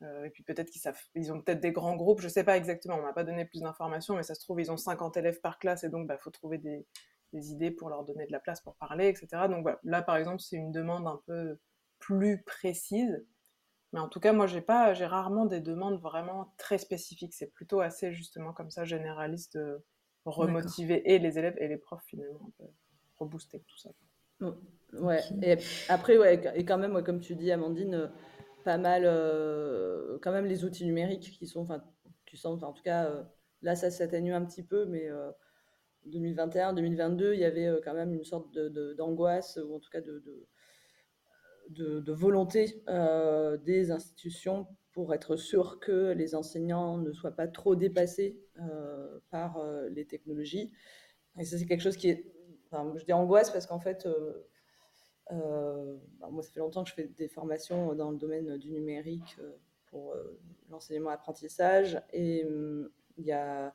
[0.02, 2.44] Euh, euh, et puis peut-être qu'ils savent, ils ont peut-être des grands groupes, je sais
[2.44, 5.18] pas exactement, on m'a pas donné plus d'informations, mais ça se trouve, ils ont 50
[5.18, 6.86] élèves par classe, et donc il bah, faut trouver des,
[7.34, 9.48] des, idées pour leur donner de la place pour parler, etc.
[9.50, 11.60] Donc voilà, là, par exemple, c'est une demande un peu
[12.00, 13.26] plus précise.
[13.94, 17.34] Mais en tout cas, moi, j'ai pas, j'ai rarement des demandes vraiment très spécifiques.
[17.34, 19.84] C'est plutôt assez justement comme ça généraliste de
[20.24, 22.70] remotiver et les élèves et les profs finalement, un peu
[23.18, 23.92] rebooster tout ça.
[24.94, 25.20] Ouais.
[25.44, 25.58] Et
[25.90, 28.08] après, ouais, et quand même, comme tu dis, Amandine, euh,
[28.64, 31.84] pas mal, euh, quand même les outils numériques qui sont, enfin,
[32.26, 33.24] tu sens, en tout cas, euh,
[33.62, 35.10] là, ça s'atténue un petit peu, mais
[36.06, 38.58] 2021, 2022, il y avait quand même une sorte
[38.98, 40.24] d'angoisse ou en tout cas de
[41.70, 47.76] de, volonté euh, des institutions pour être sûr que les enseignants ne soient pas trop
[47.76, 48.38] dépassés
[49.30, 50.74] par les technologies.
[51.40, 52.26] Et ça, c'est quelque chose qui est,
[52.74, 54.06] je dis angoisse parce qu'en fait,
[55.32, 59.38] bah, moi, ça fait longtemps que je fais des formations dans le domaine du numérique
[59.86, 60.16] pour
[60.70, 62.02] l'enseignement-apprentissage.
[62.14, 63.74] Et hum, il y a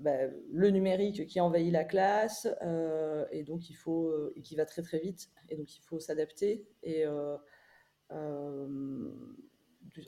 [0.00, 4.56] bah, le numérique qui envahit la classe euh, et donc il faut euh, et qui
[4.56, 7.36] va très très vite et donc il faut s'adapter et euh,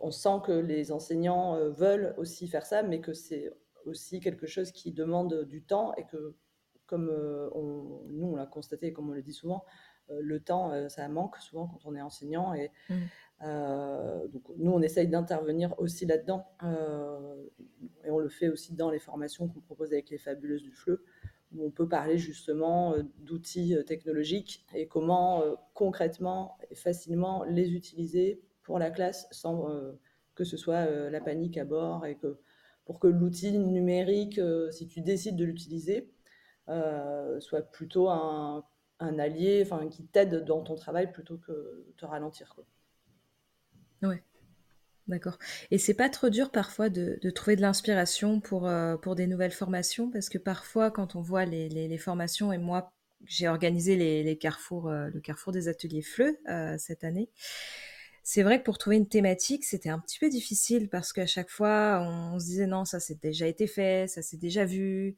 [0.01, 3.53] on sent que les enseignants veulent aussi faire ça mais que c'est
[3.85, 6.35] aussi quelque chose qui demande du temps et que
[6.87, 7.07] comme
[8.09, 9.65] nous on l'a constaté comme on le dit souvent
[10.09, 12.95] le temps ça manque souvent quand on est enseignant et mmh.
[13.43, 16.47] Euh, donc nous, on essaye d'intervenir aussi là-dedans.
[16.63, 17.45] Euh,
[18.05, 21.01] et on le fait aussi dans les formations qu'on propose avec les fabuleuses du FLE,
[21.55, 25.43] où on peut parler justement euh, d'outils technologiques et comment
[25.75, 29.69] concrètement et facilement les utiliser pour la classe sans
[30.35, 32.39] que ce soit la panique à bord et que
[32.85, 34.41] pour que l'outil numérique,
[34.71, 36.11] si tu décides de l'utiliser,
[36.67, 38.65] soit plutôt un,
[39.01, 42.55] un allié, enfin qui t'aide dans ton travail plutôt que te ralentir.
[42.55, 42.65] Quoi.
[44.03, 44.23] Ouais.
[45.09, 45.39] D'accord.
[45.71, 49.53] Et c'est pas trop dur parfois de, trouver de l'inspiration pour, euh, pour des nouvelles
[49.53, 50.11] formations?
[50.11, 52.93] Parce que parfois quand on voit les, formations et moi
[53.25, 57.31] j'ai organisé les, carrefours, euh, le carrefour des ateliers FLE euh, cette année.
[58.25, 61.51] C'est vrai que pour trouver une thématique, c'était un petit peu difficile parce qu'à chaque
[61.51, 65.17] fois, on, se disait non, ça c'est déjà été fait, ça c'est déjà vu.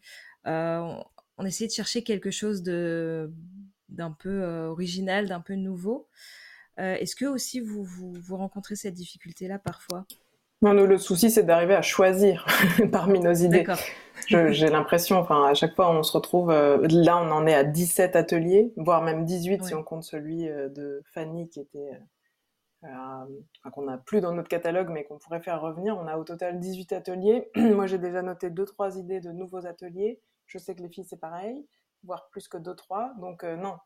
[1.39, 3.31] On, essayait de chercher quelque chose de
[3.89, 6.09] d'un peu original, d'un peu nouveau.
[6.79, 10.05] Euh, est-ce que aussi vous, vous, rencontrez cette difficulté-là parfois?
[10.63, 12.47] Non, le souci, c'est d'arriver à choisir
[12.93, 13.65] parmi nos idées.
[14.29, 16.51] J'ai l'impression, enfin, à chaque fois, on se retrouve.
[16.51, 20.49] Euh, là, on en est à 17 ateliers, voire même 18 si on compte celui
[20.49, 21.91] euh, de Fanny qui était.
[23.73, 25.97] qu'on n'a plus dans notre catalogue, mais qu'on pourrait faire revenir.
[25.97, 27.51] On a au total 18 ateliers.
[27.57, 30.21] Moi, j'ai déjà noté 2-3 idées de nouveaux ateliers.
[30.49, 31.67] Je sais que les filles, c'est pareil,
[32.03, 33.19] voire plus que 2-3.
[33.21, 33.79] Donc, non,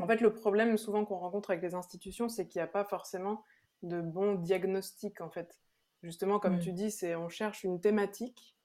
[0.00, 2.84] en fait, le problème souvent qu'on rencontre avec les institutions, c'est qu'il n'y a pas
[2.84, 3.44] forcément
[3.82, 5.60] de bon diagnostic, en fait.
[6.02, 6.60] Justement, comme mm.
[6.60, 8.56] tu dis, c'est on cherche une thématique.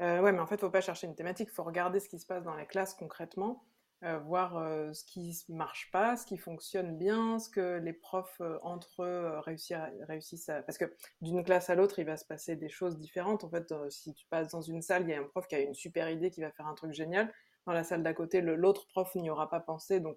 [0.00, 2.00] Euh, ouais, mais en fait, il ne faut pas chercher une thématique, il faut regarder
[2.00, 3.64] ce qui se passe dans la classe concrètement,
[4.04, 7.92] euh, voir euh, ce qui ne marche pas, ce qui fonctionne bien, ce que les
[7.92, 10.62] profs entre eux réussissent à...
[10.62, 13.44] Parce que d'une classe à l'autre, il va se passer des choses différentes.
[13.44, 15.60] En fait, si tu passes dans une salle, il y a un prof qui a
[15.60, 17.32] une super idée, qui va faire un truc génial
[17.66, 20.16] dans la salle d'à côté, l'autre prof n'y aura pas pensé, donc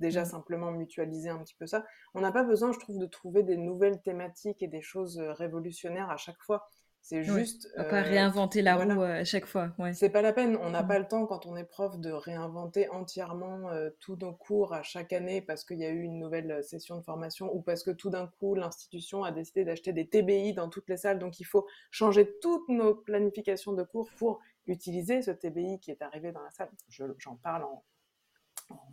[0.00, 0.26] déjà mmh.
[0.26, 1.84] simplement mutualiser un petit peu ça.
[2.14, 5.32] On n'a pas besoin, je trouve, de trouver des nouvelles thématiques et des choses euh,
[5.32, 6.68] révolutionnaires à chaque fois.
[7.04, 7.68] C'est juste.
[7.76, 9.74] Ouais, pas euh, réinventer la roue euh, à chaque fois.
[9.78, 9.92] Ouais.
[9.92, 10.56] C'est pas la peine.
[10.62, 10.88] On n'a mmh.
[10.88, 13.68] pas le temps quand on est prof de réinventer entièrement
[14.00, 17.02] tous nos cours à chaque année parce qu'il y a eu une nouvelle session de
[17.02, 20.88] formation ou parce que tout d'un coup l'institution a décidé d'acheter des TBI dans toutes
[20.88, 21.18] les salles.
[21.18, 26.00] Donc il faut changer toutes nos planifications de cours pour utiliser ce TBI qui est
[26.00, 26.70] arrivé dans la salle.
[26.88, 27.84] J'en parle en,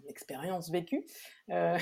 [0.10, 1.06] expérience vécue.
[1.50, 1.78] Euh,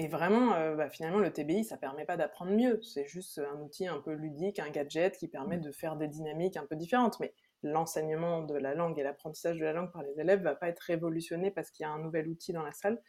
[0.00, 2.80] et vraiment, euh, bah, finalement, le TBI, ça permet pas d'apprendre mieux.
[2.84, 5.62] C'est juste un outil un peu ludique, un gadget qui permet mmh.
[5.62, 7.18] de faire des dynamiques un peu différentes.
[7.18, 7.34] Mais
[7.64, 10.78] l'enseignement de la langue et l'apprentissage de la langue par les élèves va pas être
[10.78, 13.02] révolutionné parce qu'il y a un nouvel outil dans la salle.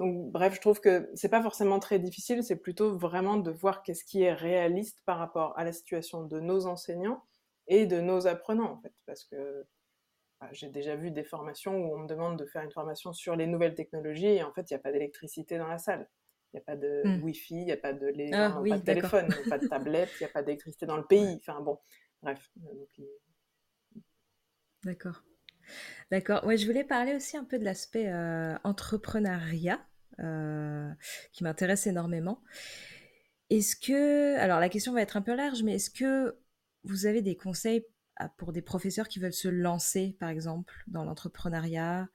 [0.00, 2.42] Donc, bref, je trouve que c'est pas forcément très difficile.
[2.42, 6.40] C'est plutôt vraiment de voir qu'est-ce qui est réaliste par rapport à la situation de
[6.40, 7.22] nos enseignants
[7.68, 9.64] et de nos apprenants, en fait, parce que
[10.52, 13.46] j'ai déjà vu des formations où on me demande de faire une formation sur les
[13.46, 16.08] nouvelles technologies et en fait, il n'y a pas d'électricité dans la salle.
[16.52, 17.22] Il n'y a pas de hmm.
[17.24, 20.22] Wi-Fi, il n'y a pas de, les ah pas de téléphone, pas de tablette, il
[20.22, 21.38] n'y a pas d'électricité dans le pays.
[21.40, 21.78] Enfin bon,
[22.22, 22.50] bref.
[24.84, 25.22] D'accord.
[26.10, 26.44] D'accord.
[26.44, 29.84] Ouais, je voulais parler aussi un peu de l'aspect euh, entrepreneuriat
[30.20, 30.90] euh,
[31.32, 32.42] qui m'intéresse énormément.
[33.50, 36.38] Est-ce que, alors la question va être un peu large, mais est-ce que
[36.84, 37.84] vous avez des conseils
[38.36, 42.08] pour des professeurs qui veulent se lancer, par exemple, dans l'entrepreneuriat,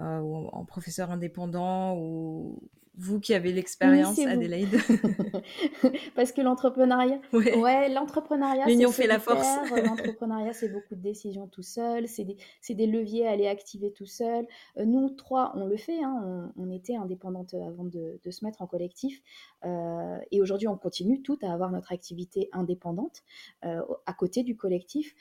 [0.00, 4.76] euh, ou en professeur indépendant, ou vous qui avez l'expérience, Adélaïde.
[6.16, 9.46] Parce que l'entrepreneuriat, ouais, l'entrepreneuriat, l'union fait la force.
[9.70, 12.36] l'entrepreneuriat, c'est beaucoup de décisions tout seul, c'est des,
[12.74, 14.46] des, leviers à aller activer tout seul.
[14.78, 16.02] Euh, nous trois, on le fait.
[16.02, 19.22] Hein, on, était indépendantes avant de, de, se mettre en collectif,
[19.64, 23.22] euh, et aujourd'hui, on continue toutes à avoir notre activité indépendante
[23.64, 25.14] euh, à côté du collectif,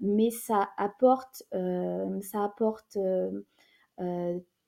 [0.00, 2.98] mais ça apporte, ça apporte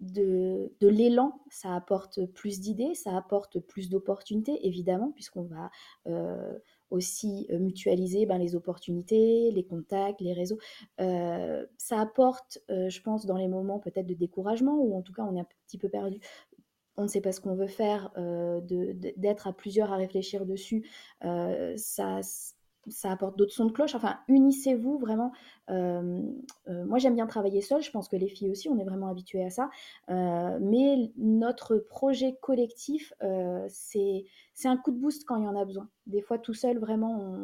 [0.00, 5.70] de, l'élan, ça apporte plus d'idées, ça apporte plus d'opportunités, évidemment, puisqu'on va
[6.06, 6.58] euh,
[6.90, 10.58] aussi euh, mutualiser ben, les opportunités, les contacts, les réseaux.
[11.00, 15.22] Euh, ça apporte, je pense, dans les moments peut-être de découragement, ou en tout cas
[15.22, 16.20] on est un petit peu perdu,
[16.96, 18.12] on ne sait pas ce qu'on veut faire,
[19.16, 20.88] d'être à plusieurs à réfléchir dessus,
[21.20, 22.20] ça
[22.90, 23.94] ça apporte d'autres sons de cloche.
[23.94, 25.33] Enfin, unissez-vous vraiment.
[25.70, 26.22] Euh,
[26.68, 27.83] euh, moi, j'aime bien travailler seul.
[27.83, 29.70] Je pense que les filles aussi, on est vraiment habitués à ça.
[30.11, 33.12] Euh, mais notre projet collectif,
[33.68, 34.24] c'est
[34.64, 35.88] un coup de boost quand il y en a besoin.
[36.07, 37.38] Des fois, tout seul, vraiment,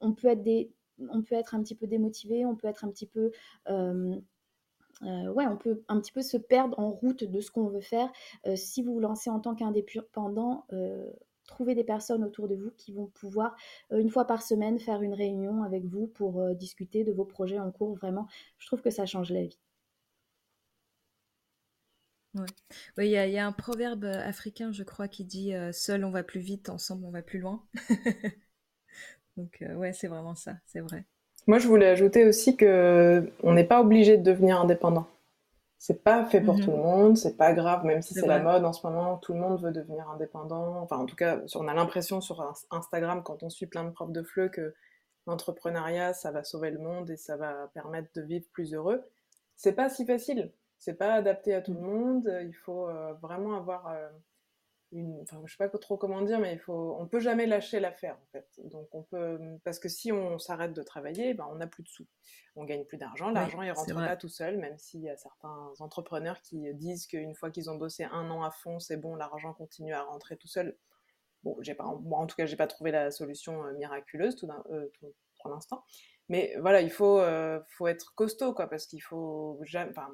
[0.00, 0.72] on, peut être des,
[1.10, 3.32] on peut être un petit peu démotivé, on peut être un petit peu
[5.02, 8.10] ouais, on peut un petit peu se perdre en route de ce qu'on veut faire.
[8.54, 10.64] si vous vous lancez en tant qu'indépendant,
[11.48, 13.56] trouver des personnes autour de vous qui vont pouvoir,
[13.92, 17.24] euh, une fois par semaine, faire une réunion avec vous pour euh, discuter de vos
[17.24, 17.96] projets en cours.
[17.96, 19.58] Vraiment, je trouve que ça change la vie.
[22.34, 26.22] Oui, il y, a un proverbe euh, africain, je crois, qui dit Seul on va
[26.22, 27.64] plus vite, ensemble on va plus loin.
[29.36, 31.04] Donc, ouais, c'est vraiment ça, c'est vrai.
[31.46, 35.08] Moi, je voulais ajouter aussi que on n'est pas obligé de devenir indépendant.
[35.78, 36.82] C'est pas fait pour tout le mhm.
[36.82, 39.62] monde, c'est pas grave, même si c'est la mode en ce moment, tout le monde
[39.62, 40.80] veut devenir indépendant.
[40.82, 44.10] Enfin, en tout cas, on a l'impression sur Instagram, quand on suit plein de profs
[44.10, 44.74] de FLE, que
[45.28, 49.04] l'entrepreneuriat, ça va sauver le monde et ça va permettre de vivre plus heureux.
[49.56, 50.52] C'est pas si facile.
[50.78, 51.82] C'est pas adapté à tout le mm.
[51.82, 52.38] monde.
[52.42, 54.08] Il faut euh, vraiment avoir euh,
[54.92, 57.80] une, enfin, je sais pas trop comment dire, mais il faut, on peut jamais lâcher
[57.80, 58.48] l'affaire en fait.
[58.64, 61.88] Donc on peut, parce que si on s'arrête de travailler, ben on n'a plus de
[61.88, 62.06] sous,
[62.56, 65.72] on gagne plus d'argent, l'argent il rentre pas tout seul, même s'il y a certains
[65.80, 69.52] entrepreneurs qui disent qu'une fois qu'ils ont bossé un an à fond, c'est bon, l'argent
[69.52, 70.76] continue à rentrer tout seul.
[71.44, 74.48] Bon, j'ai pas, moi en tout cas, j'ai pas trouvé la solution euh, miraculeuse tout,
[74.70, 75.84] euh, tout, pour l'instant.
[76.28, 80.08] Mais voilà, il faut, euh, faut être costaud quoi, parce qu'il faut jamais, enfin,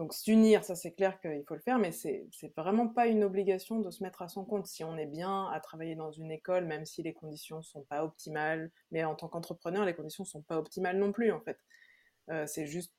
[0.00, 3.80] donc s'unir, ça c'est clair qu'il faut le faire, mais c'est vraiment pas une obligation
[3.80, 4.66] de se mettre à son compte.
[4.66, 8.02] Si on est bien à travailler dans une école, même si les conditions sont pas
[8.02, 11.58] optimales, mais en tant qu'entrepreneur, les conditions sont pas optimales non plus en fait.
[12.30, 12.94] Euh, c'est juste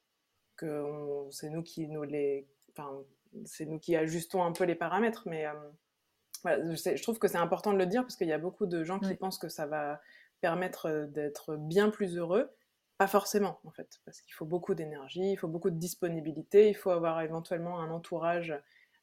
[0.57, 0.85] que
[1.31, 3.03] c'est nous qui nous les, enfin,
[3.45, 5.53] c'est nous qui ajustons un peu les paramètres, mais euh,
[6.43, 8.83] voilà, je, trouve que c'est important de le dire parce qu'il y a beaucoup de
[8.83, 9.99] gens qui pensent que ça va
[10.39, 12.51] permettre euh, d'être bien plus heureux.
[13.01, 16.75] Pas forcément, en fait, parce qu'il faut beaucoup d'énergie, il faut beaucoup de disponibilité, il
[16.75, 18.53] faut avoir éventuellement un entourage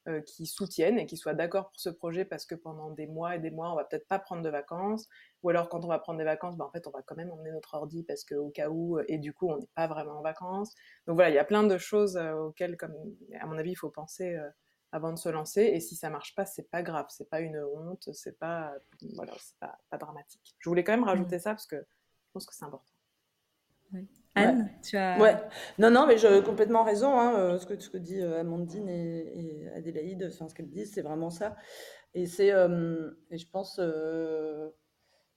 [0.06, 3.34] euh, qui soutienne et qui soit d'accord pour ce projet parce que pendant des mois
[3.34, 5.08] et des mois, on va peut-être pas prendre de vacances,
[5.42, 7.32] ou alors quand on va prendre des vacances, ben, en fait, on va quand même
[7.32, 10.22] emmener notre ordi parce qu'au cas où, et du coup, on n'est pas vraiment en
[10.22, 10.72] vacances.
[11.08, 12.94] Donc voilà, il y a plein de choses euh, auxquelles, comme,
[13.40, 14.48] à mon avis, il faut penser euh,
[14.92, 15.62] avant de se lancer.
[15.62, 18.72] Et si ça marche pas, c'est pas grave, c'est pas une honte, c'est pas,
[19.16, 20.54] voilà, c'est pas, pas dramatique.
[20.60, 21.40] Je voulais quand même rajouter mmh.
[21.40, 22.92] ça parce que je pense que c'est important.
[24.34, 25.18] Anne, tu as.
[25.18, 25.36] Ouais.
[25.78, 27.18] Non, non, mais j'ai complètement raison.
[27.18, 30.92] Hein, euh, ce, que, ce que dit euh, Amandine et, Adélaïde, enfin, ce qu'elles disent,
[30.94, 31.56] c'est vraiment ça.
[32.14, 34.70] Et c'est, euh, et je pense, euh,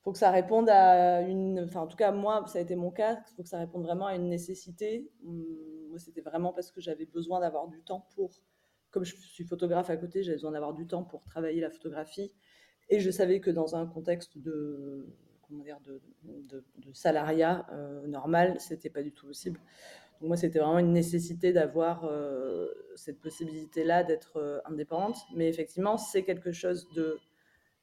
[0.03, 2.91] faut que ça réponde à une, enfin, en tout cas, moi, ça a été mon
[2.91, 3.21] cas.
[3.31, 5.11] Il faut que ça réponde vraiment à une nécessité.
[5.25, 5.43] Hum,
[5.89, 8.31] moi, c'était vraiment parce que j'avais besoin d'avoir du temps pour,
[8.91, 12.33] comme je suis photographe à côté, j'avais besoin d'avoir du temps pour travailler la photographie.
[12.89, 15.15] Et je savais que dans un contexte de
[15.59, 19.59] dire, de, de, salariat euh, normal, c'était pas du tout possible.
[20.19, 25.17] Donc moi, c'était vraiment une nécessité d'avoir euh, cette possibilité-là d'être euh, indépendante.
[25.35, 27.19] Mais effectivement, c'est quelque chose de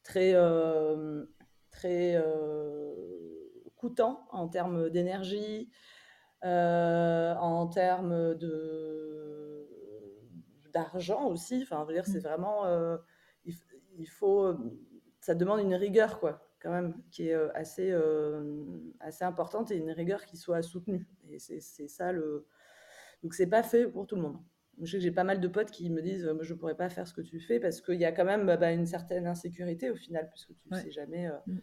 [0.02, 0.34] très,
[1.70, 2.24] très
[3.76, 5.68] coûtant en termes d'énergie,
[6.42, 9.68] en termes de
[10.72, 11.62] d'argent aussi.
[11.62, 12.28] Enfin, dire, c'est mmh.
[12.28, 12.64] vraiment,
[13.44, 13.54] il,
[13.98, 14.54] il, faut,
[15.20, 18.64] ça demande une rigueur, quoi quand même, qui est euh, assez, euh,
[19.00, 21.06] assez importante et une rigueur qui soit soutenue.
[21.30, 22.46] Et c'est ça le.
[23.22, 24.38] Donc, c'est pas fait pour tout le monde.
[24.80, 26.88] Je sais que j'ai pas mal de potes qui me disent Je ne pourrais pas
[26.88, 29.90] faire ce que tu fais parce qu'il y a quand même bah, une certaine insécurité
[29.90, 31.60] au final, puisque tu ne sais jamais euh, mm.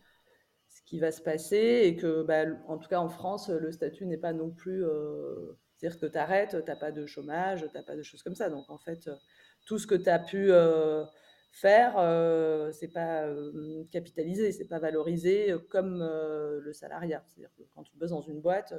[0.70, 4.06] ce qui va se passer et que, bah, en tout cas en France, le statut
[4.06, 4.84] n'est pas non plus.
[5.76, 8.36] C'est-à-dire que tu arrêtes, tu n'as pas de chômage, tu n'as pas de choses comme
[8.36, 8.50] ça.
[8.50, 9.10] Donc en fait,
[9.66, 10.52] tout ce que tu as pu
[11.56, 17.24] faire, euh, c'est pas euh, capitalisé, c'est pas valorisé euh, comme le salariat.
[17.28, 18.74] C'est-à-dire que quand tu bosses dans une boîte,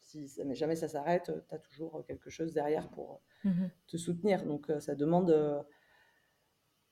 [0.00, 4.44] si jamais ça s'arrête, tu as toujours quelque chose derrière pour mmh te soutenir.
[4.44, 5.64] Donc ça demande,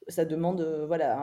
[0.08, 1.16] ça demande voilà,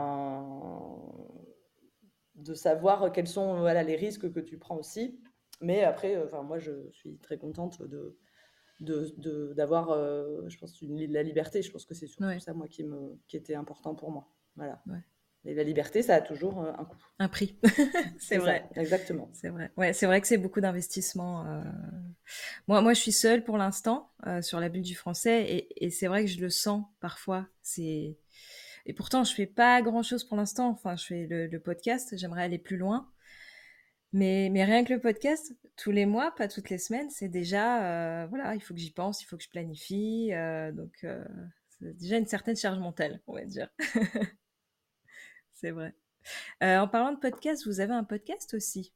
[2.35, 5.19] de savoir quels sont voilà, les risques que tu prends aussi.
[5.59, 8.17] Mais après, enfin, moi, je suis très contente de,
[8.79, 11.61] d'avoir, de, euh, je pense, une, la liberté.
[11.61, 14.27] Je pense que c'est surtout ça, moi, qui, me, qui était important pour moi.
[14.55, 14.81] Voilà.
[15.45, 16.97] Et la liberté, ça a toujours euh, un coût.
[17.19, 17.57] Un prix.
[18.19, 18.67] c'est vrai.
[18.75, 19.29] exactement.
[19.33, 19.71] C'est vrai.
[19.77, 21.45] Ouais, c'est vrai que c'est beaucoup d'investissement.
[21.45, 21.63] Euh.
[22.67, 26.07] Moi, moi, je suis seule pour l'instant sur la bulle du français et, et c'est
[26.07, 27.47] vrai que je le sens parfois.
[27.61, 28.17] C'est
[28.87, 30.69] et pourtant, je fais pas grand chose pour l'instant.
[30.69, 32.17] Enfin, je fais le, le podcast.
[32.17, 33.11] J'aimerais aller plus loin.
[34.17, 37.83] Mais, mais rien que le podcast, tous les mois, pas toutes les semaines, c'est déjà,
[37.83, 40.31] euh, voilà, il faut que j'y pense, il faut que je planifie.
[40.33, 41.23] Euh, donc, euh,
[41.81, 43.69] déjà une certaine charge mentale, on va dire.
[45.53, 45.93] c'est vrai.
[46.61, 48.91] en parlant de podcast, vous avez un podcast aussi?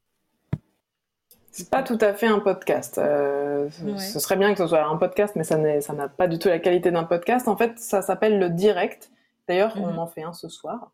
[1.51, 2.95] C'est pas tout à fait un podcast.
[2.95, 6.57] Ce serait bien que ce soit un podcast, mais ça n'a pas du tout la
[6.57, 7.47] qualité d'un podcast.
[7.47, 9.11] En fait, ça s'appelle le direct.
[9.47, 9.99] D'ailleurs, on mhm.
[9.99, 10.91] en fait un ce soir.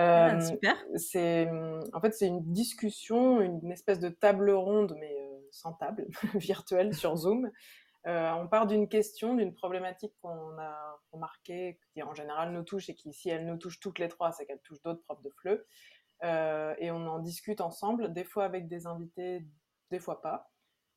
[0.00, 0.76] Ah, euh, super.
[0.96, 1.48] C'est,
[1.92, 6.94] en fait, c'est une discussion, une espèce de table ronde, mais euh, sans table, virtuelle
[6.94, 7.50] sur Zoom.
[8.06, 12.88] Euh, on part d'une question, d'une problématique qu'on a remarquée, qui en général nous touche
[12.88, 15.30] et qui, si elle nous touche toutes les trois, c'est qu'elle touche d'autres profs de
[15.42, 15.64] FLE.
[16.78, 19.44] et on en discute ensemble, des fois avec des invités,
[19.90, 20.50] des fois pas.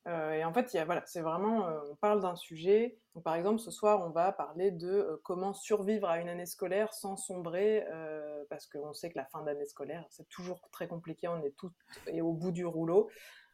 [0.06, 2.98] Euh, et en fait, voilà, c'est vraiment, euh, on parle d'un sujet.
[3.14, 6.46] Donc, par exemple, ce soir, on va parler de euh, comment survivre à une année
[6.46, 7.86] scolaire sans sombrer,
[8.50, 11.28] parce qu'on sait que la fin d'année scolaire, c'est toujours très compliqué.
[11.28, 11.72] On est tout
[12.06, 13.08] et au bout du rouleau.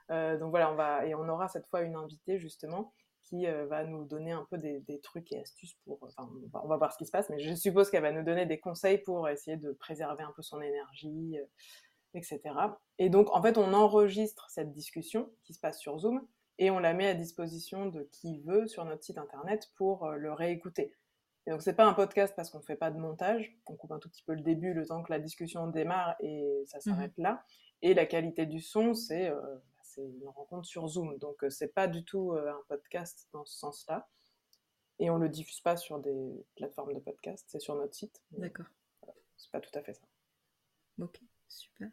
[0.08, 2.92] donc voilà, on va et on aura cette fois une invitée justement
[3.22, 5.98] qui va nous donner un peu des, trucs et astuces pour.
[6.02, 8.46] Enfin, on va, voir ce qui se passe, mais je suppose qu'elle va nous donner
[8.46, 11.38] des conseils pour essayer de préserver un peu son énergie,
[12.14, 12.40] etc.
[12.98, 16.26] Et donc, en fait, on enregistre cette discussion qui se passe sur Zoom
[16.60, 20.16] et on la met à disposition de qui veut sur notre site internet pour euh,
[20.16, 20.92] le réécouter.
[21.46, 23.98] Et donc c'est pas un podcast parce qu'on fait pas de montage, on coupe un
[23.98, 27.16] tout petit peu le début, le temps que la discussion démarre et ça mmh s'arrête
[27.16, 27.42] là.
[27.80, 29.40] Et la qualité du son, c'est euh,
[29.74, 33.58] bah, une rencontre sur Zoom, donc euh, c'est pas du tout un podcast dans ce
[33.58, 34.06] sens-là.
[34.98, 38.22] Et on le diffuse pas sur des plateformes de podcast, c'est sur notre site.
[38.32, 38.66] D'accord.
[39.38, 40.06] c'est pas tout à fait ça.
[41.00, 41.22] Ok.
[41.50, 41.88] Super,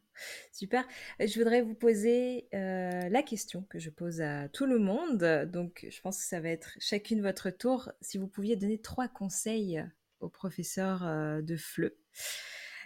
[0.52, 0.88] super.
[1.20, 5.50] Je voudrais vous poser euh, la question que je pose à tout le monde.
[5.52, 7.92] Donc, je pense que ça va être chacune votre tour.
[8.00, 9.84] Si vous pouviez donner trois conseils
[10.20, 11.92] au professeur euh, de FLE,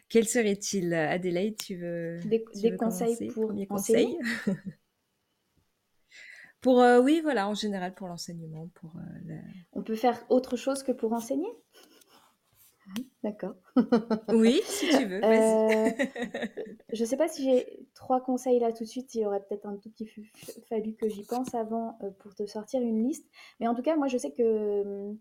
[0.08, 0.94] quels seraient-ils?
[0.94, 2.42] Adélaïde, tu veux Des,
[2.78, 4.18] conseils pour conseil
[6.62, 8.94] Pour euh, oui, voilà, en général pour l'enseignement, pour.
[9.74, 11.50] On peut faire autre chose que pour enseigner?
[13.24, 13.54] D'accord.
[14.30, 15.90] Oui, si tu veux, euh,
[16.94, 19.14] je ne sais pas si j'ai trois conseils là tout de suite.
[19.14, 20.10] Il y aurait peut-être un tout petit
[20.68, 23.30] fallu que j'y pense avant euh, pour te sortir une liste.
[23.60, 25.14] Mais en tout cas, moi, je sais que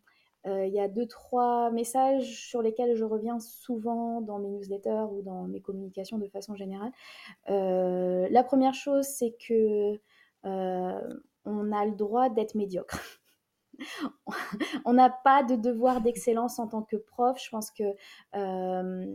[0.46, 5.06] euh, il y a deux, trois messages sur lesquels je reviens souvent dans mes newsletters
[5.12, 6.92] ou dans mes communications de façon générale.
[7.48, 10.00] la première chose, c'est que
[10.42, 13.19] on a le droit d'être médiocre.
[14.84, 17.40] on n'a pas de devoir d'excellence en tant que prof.
[17.42, 17.84] Je pense que
[18.34, 19.06] euh,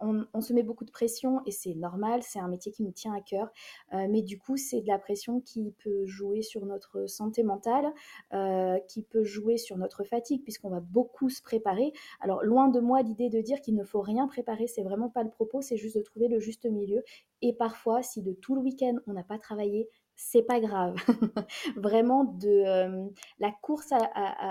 [0.00, 3.14] on, se met beaucoup de pression et c'est normal, c'est un métier qui nous tient
[3.14, 3.50] à cœur.
[3.92, 7.92] Euh, mais du coup, c'est de la pression qui peut jouer sur notre santé mentale,
[8.32, 11.92] euh, qui peut jouer sur notre fatigue, puisqu'on va beaucoup se préparer.
[12.20, 15.22] Alors, loin de moi l'idée de dire qu'il ne faut rien préparer, c'est vraiment pas
[15.22, 17.02] le propos, c'est juste de trouver le juste milieu.
[17.42, 20.96] Et parfois, si de tout le week-end on n'a pas travaillé, c'est pas grave.
[21.76, 23.08] Vraiment, de
[23.38, 23.92] la course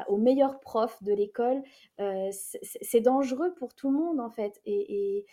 [0.07, 1.61] au meilleur prof de l'école,
[2.32, 4.61] c'est dangereux pour tout le monde en fait.
[4.66, 5.26] Et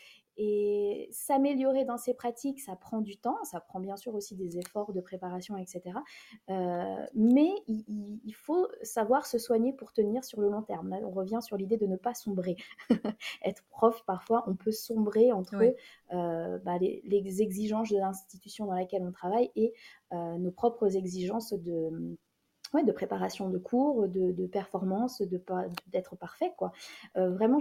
[1.11, 4.93] s'améliorer dans ses pratiques, ça prend du temps, ça prend bien sûr aussi des efforts
[4.93, 5.82] de préparation, etc.
[6.49, 10.97] Euh, mais il, faut savoir se soigner pour tenir sur le long terme.
[11.05, 12.57] on revient sur l'idée de ne pas sombrer.
[13.45, 15.74] Être prof, parfois, on peut sombrer entre
[16.12, 19.72] euh, bah, les, exigences de l'institution dans laquelle on travaille et
[20.12, 22.16] euh, nos propres exigences de
[22.84, 25.42] de préparation de cours, de, de performance, de
[25.88, 26.72] d'être parfait quoi.
[27.16, 27.58] Euh, vraiment,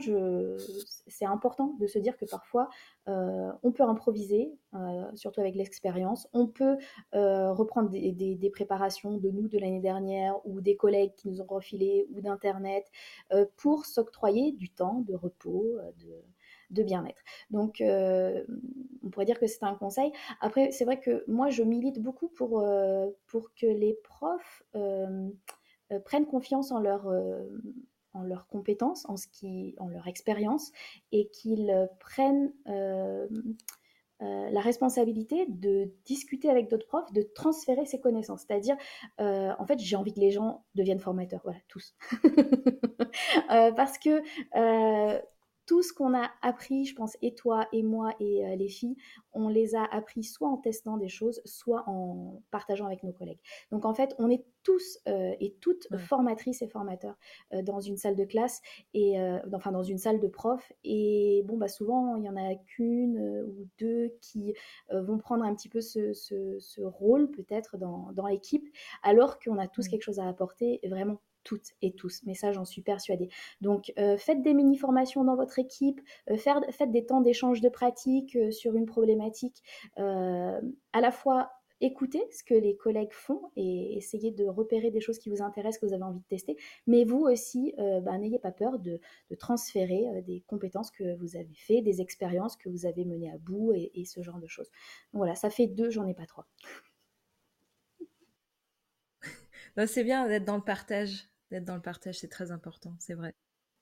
[1.07, 2.69] c'est important de se dire que parfois
[3.07, 6.27] euh, on peut improviser, euh, surtout avec l'expérience.
[6.33, 6.77] On peut
[7.11, 12.07] reprendre des, préparations de nous de l'année dernière ou des collègues qui nous ont refilé
[12.11, 12.85] ou d'internet
[13.57, 16.23] pour s'octroyer du temps de repos, de
[16.69, 17.21] de bien-être.
[17.49, 18.43] Donc, euh,
[19.03, 20.11] on pourrait dire que c'est un conseil.
[20.41, 25.29] Après, c'est vrai que moi, je milite beaucoup pour, euh, pour que les profs euh,
[26.05, 27.07] prennent confiance en leur
[28.13, 30.71] en leurs compétences, en, ce qui, en leur expérience,
[31.11, 32.51] et qu'ils prennent
[34.19, 38.45] la responsabilité de discuter avec d'autres profs, de transférer ces connaissances.
[38.47, 38.77] C'est-à-dire,
[39.19, 41.95] en fait, j'ai envie que les gens deviennent formateurs, voilà, tous.
[43.47, 44.21] parce que
[45.69, 48.97] tout ce qu'on a appris, je pense, et toi, et moi, et euh, les filles,
[49.33, 53.37] on les a appris soit en testant des choses, soit en partageant avec nos collègues.
[53.71, 57.15] Donc en fait, on est tous euh, et toutes formatrices et formateurs
[57.53, 58.63] euh, dans une salle de classe,
[58.95, 59.19] et
[59.53, 60.73] enfin dans une salle de prof.
[60.83, 64.55] Et bon, bah souvent, il y en a qu'une ou deux qui
[64.91, 68.67] vont prendre un petit peu ce, rôle peut-être dans, dans l'équipe,
[69.03, 71.19] alors qu'on a tous quelque chose à apporter, vraiment
[71.49, 73.27] toutes et tous, mais ça j'en suis persuadée.
[73.59, 78.35] Donc euh, faites des mini-formations dans votre équipe, euh, faites des temps d'échange de pratiques
[78.35, 79.63] euh, sur une problématique,
[79.97, 81.49] à la fois
[81.81, 85.79] écoutez ce que les collègues font et essayez de repérer des choses qui vous intéressent,
[85.79, 86.57] que vous avez envie de tester.
[86.85, 88.99] Mais vous aussi, bah, n'ayez pas peur de,
[89.37, 93.73] transférer des compétences que vous avez fait, des expériences que vous avez menées à bout
[93.73, 94.69] et ce genre de choses.
[95.13, 96.47] voilà, ça fait deux, j'en ai pas trois.
[99.87, 101.28] c'est bien d'être dans le partage.
[101.51, 103.33] D'être dans le partage, c'est très important, c'est vrai.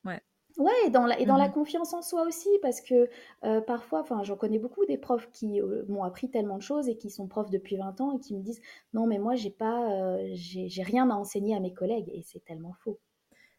[0.06, 0.22] Ouais.
[0.58, 3.10] Ouais, et dans la, et dans la mmh confiance en soi aussi, parce que
[3.44, 6.90] euh, parfois, enfin, j'en connais beaucoup des profs qui euh, m'ont appris tellement de choses
[6.90, 8.62] et qui sont profs depuis 20 ans et qui me disent
[8.94, 12.44] non, mais moi, j'ai pas, euh, j'ai rien à enseigner à mes collègues, et c'est
[12.44, 13.00] tellement faux.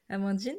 [0.09, 0.56] Amandine?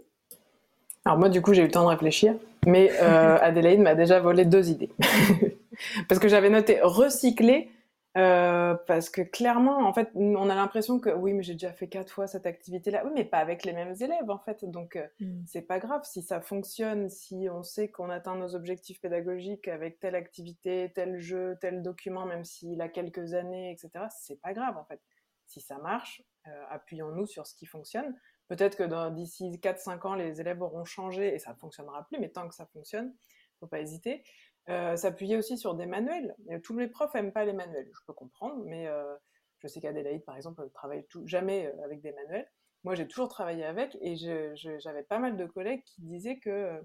[1.03, 2.35] Alors moi, du coup, j'ai eu le temps de réfléchir,
[2.65, 4.91] mais Adélaïde m'a déjà volé deux idées.
[6.07, 7.69] parce que j'avais noté recycler
[8.17, 11.87] euh, parce que clairement, en fait, on a l'impression que oui, mais j'ai déjà fait
[11.87, 13.03] quatre fois cette activité-là.
[13.05, 14.65] Oui, mais pas avec les mêmes élèves, en fait.
[14.65, 15.43] Donc, euh, mmh.
[15.45, 19.99] c'est pas grave si ça fonctionne, si on sait qu'on atteint nos objectifs pédagogiques avec
[19.99, 24.05] telle activité, tel jeu, tel document, même s'il a quelques années, etc.
[24.19, 25.01] C'est pas grave, en fait.
[25.45, 28.15] Si ça marche, euh, appuyons-nous sur ce qui fonctionne.
[28.47, 32.29] Peut-être que d'ici 4-5 ans, les élèves auront changé et ça ne fonctionnera plus, mais
[32.29, 33.13] tant que ça fonctionne,
[33.59, 34.23] faut pas hésiter.
[34.69, 36.35] Euh, s'appuyer aussi sur des manuels.
[36.63, 39.15] tous les profs n'aiment pas les manuels, je peux comprendre, mais euh,
[39.59, 42.47] je sais qu'Adélaïde, par exemple, ne travaille jamais euh, avec des manuels.
[42.83, 46.79] Moi, j'ai toujours travaillé avec et j'avais pas mal de collègues qui disaient que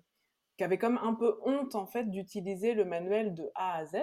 [0.57, 3.97] qui avaient comme un peu honte en fait d'utiliser le manuel de A à Z.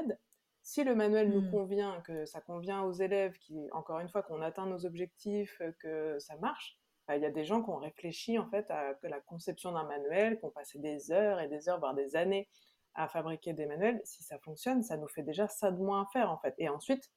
[0.63, 1.51] Si le manuel nous mmh.
[1.51, 6.19] convient, que ça convient aux élèves, qui encore une fois qu'on atteint nos objectifs, que
[6.19, 9.19] ça marche, bah, il y a des gens qui ont réfléchi en fait à la
[9.21, 12.47] conception d'un manuel, qui ont passé des heures et des heures, voire des années
[12.95, 16.05] à fabriquer des manuels, si ça fonctionne, ça nous fait déjà ça de moins à
[16.11, 16.53] faire en fait.
[16.57, 17.09] Et ensuite,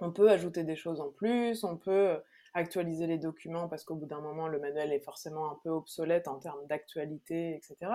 [0.00, 2.18] on peut ajouter des choses en plus, on peut
[2.54, 6.26] actualiser les documents parce qu'au bout d'un moment, le manuel est forcément un peu obsolète
[6.28, 7.92] en termes d'actualité, etc.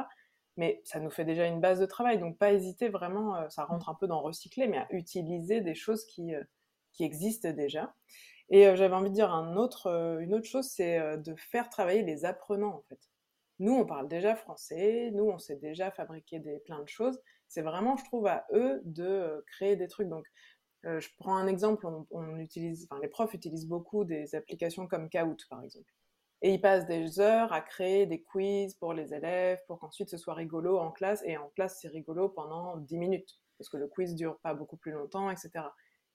[0.58, 3.66] Mais ça nous fait déjà une base de travail, donc pas hésiter vraiment, euh, ça
[3.66, 6.44] rentre un peu dans recycler, mais à utiliser des choses qui, euh,
[6.92, 7.94] qui existent déjà.
[8.50, 9.88] Et euh, j'avais envie de dire un autre,
[10.22, 13.00] une autre chose, c'est de faire travailler les apprenants en fait.
[13.62, 17.22] Nous, on parle déjà français, nous, on sait déjà fabriquer des, plein de choses.
[17.48, 20.10] C'est vraiment, je trouve, à eux de euh, créer des trucs.
[20.10, 20.26] Donc,
[20.86, 25.10] euh, je prends un exemple, on, utilise, enfin, les profs utilisent beaucoup des applications comme
[25.10, 25.94] Kahoot, par exemple.
[26.42, 30.18] Et ils passent des heures à créer des quiz pour les élèves, pour qu'ensuite ce
[30.18, 31.22] soit rigolo en classe.
[31.28, 34.78] Et en classe, c'est rigolo pendant 10 minutes, parce que le quiz dure pas beaucoup
[34.78, 35.52] plus longtemps, etc.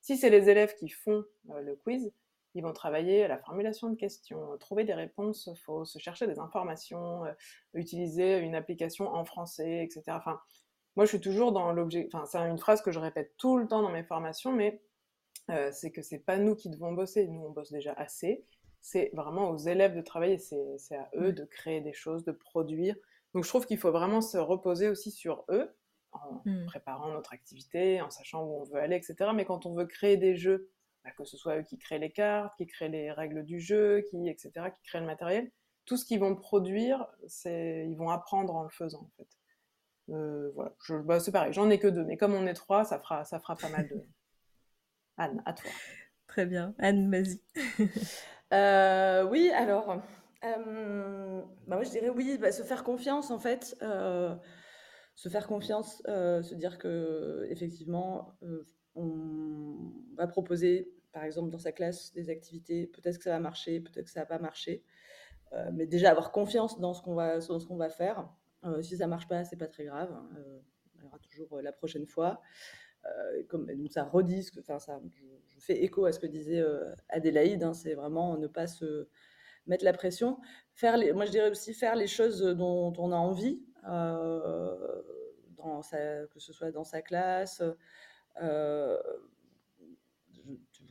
[0.00, 2.12] Si c'est les élèves qui font euh, le quiz,
[2.56, 7.26] ils vont travailler à la formulation de questions, trouver des réponses fausses, chercher des informations,
[7.26, 7.32] euh,
[7.74, 10.04] utiliser une application en français, etc.
[10.08, 10.40] Enfin,
[10.96, 12.08] moi, je suis toujours dans l'objet.
[12.10, 14.80] Enfin, c'est une phrase que je répète tout le temps dans mes formations, mais
[15.50, 17.26] euh, c'est que c'est pas nous qui devons bosser.
[17.28, 18.46] Nous, on bosse déjà assez.
[18.80, 20.38] C'est vraiment aux élèves de travailler.
[20.38, 22.96] C'est à eux de créer des choses, de produire.
[23.34, 25.76] Donc, je trouve qu'il faut vraiment se reposer aussi sur eux
[26.12, 26.64] en mmh.
[26.64, 29.32] préparant notre activité, en sachant où on veut aller, etc.
[29.34, 30.70] Mais quand on veut créer des jeux
[31.06, 34.02] bah, que ce soit eux qui créent les cartes, qui créent les règles du jeu,
[34.10, 35.50] qui, etc., qui créent le matériel,
[35.84, 39.28] tout ce qu'ils vont produire, c'est, ils vont apprendre en le faisant, en fait.
[40.08, 40.72] Euh, voilà,
[41.04, 43.38] bah, c'est pareil, j'en ai que deux, mais comme on est trois, ça fera, ça
[43.38, 44.02] fera pas mal de.
[45.16, 45.70] Anne, à toi.
[46.26, 46.74] Très bien.
[46.78, 47.40] Anne, vas-y.
[48.52, 50.00] Euh, oui, alors,
[50.44, 53.76] euh, bah, moi je dirais oui, se faire confiance en fait.
[55.16, 58.38] se faire confiance, se dire que effectivement,
[58.94, 63.80] on va proposer par exemple, dans sa classe, des activités, peut-être que ça va marcher,
[63.80, 64.84] peut-être que ça va pas marcher.
[65.54, 68.28] Euh, mais déjà avoir confiance dans ce qu'on va, faire.
[68.64, 70.14] Euh, si ça marche pas, c'est pas très grave.
[70.36, 70.58] Euh,
[70.94, 72.42] il y aura toujours la prochaine fois.
[73.50, 75.00] donc ça redit, enfin ça,
[75.46, 76.62] je, fais écho à ce que disait
[77.08, 77.62] Adélaïde.
[77.62, 79.08] Hein, c'est vraiment ne pas se
[79.66, 80.38] mettre la pression.
[80.74, 83.64] Faire moi je dirais aussi faire les choses dont on a envie,
[86.30, 87.62] que ce soit dans sa classe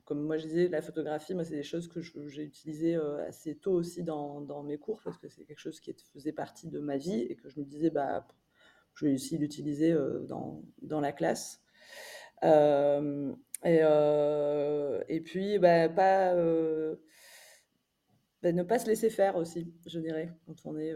[0.06, 3.56] comme moi je disais, la photographie, moi, c'est des choses que j'ai utilisées euh, assez
[3.56, 6.98] tôt aussi dans, mes cours parce que c'est quelque chose qui faisait partie de ma
[6.98, 8.28] vie et que je me disais, bah,
[8.94, 11.60] je vais aussi l'utiliser euh, dans, dans, la classe.
[12.44, 13.34] Euh,
[13.64, 13.82] et,
[15.10, 16.36] et, puis, bah, pas,
[18.44, 20.94] bah, ne pas se laisser faire aussi, je dirais, quand on est,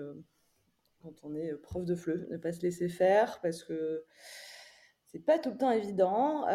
[1.02, 4.04] quand on est prof de fleu, ne pas se laisser faire parce que
[5.08, 6.46] c'est pas tout le temps évident.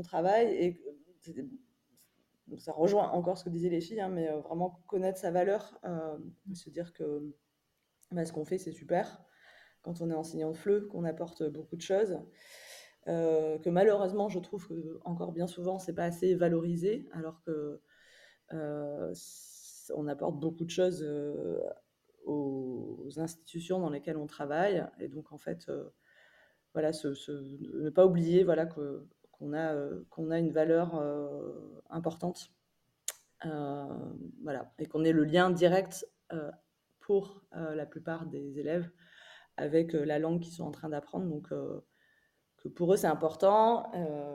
[0.00, 0.80] Travail et
[2.58, 5.78] ça rejoint encore ce que disaient les filles, hein, mais euh, vraiment connaître sa valeur,
[5.84, 6.18] euh,
[6.54, 7.34] se dire que
[8.10, 9.22] bah, ce qu'on fait c'est super.
[9.82, 12.18] Quand on est enseignant de FLE, qu'on apporte beaucoup de choses,
[13.08, 17.80] euh, que malheureusement je trouve que encore bien souvent c'est pas assez valorisé, alors que
[19.94, 21.04] on apporte beaucoup de choses
[22.24, 25.70] aux institutions dans lesquelles on travaille, et donc en fait
[26.74, 28.66] voilà, ne pas oublier voilà,
[29.42, 29.74] qu'on a,
[30.10, 30.94] qu'on a une valeur
[31.90, 32.52] importante.
[33.42, 36.06] voilà, et qu'on ait le lien direct
[37.00, 38.88] pour la plupart des élèves
[39.56, 41.26] avec la langue qu'ils sont en train d'apprendre.
[41.26, 41.48] Donc,
[42.58, 43.90] que pour eux, c'est important.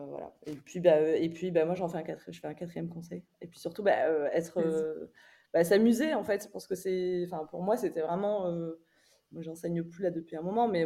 [0.09, 0.33] voilà.
[0.45, 3.23] Et puis, bah, et puis bah, moi, j'en fais un je fais un quatrième conseil.
[3.41, 3.95] Et puis surtout, bah,
[4.33, 5.09] être,
[5.53, 6.49] bah, s'amuser, en fait.
[6.51, 8.51] Parce que c'est, enfin, pour moi, c'était vraiment.
[9.31, 10.85] moi, j'enseigne plus là depuis un moment, mais,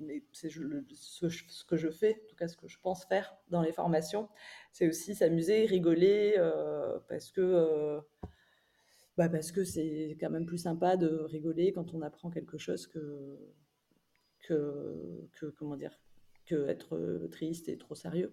[0.00, 3.36] mais c'est ce, ce, que je fais, en tout cas, ce que je pense faire
[3.48, 4.28] dans les formations,
[4.72, 6.34] c'est aussi s'amuser, rigoler,
[7.08, 8.00] parce que
[9.16, 12.86] bah parce que c'est quand même plus sympa de rigoler quand on apprend quelque chose
[12.86, 13.36] que,
[14.40, 15.98] que, que comment dire,
[16.46, 18.32] que être triste et trop sérieux.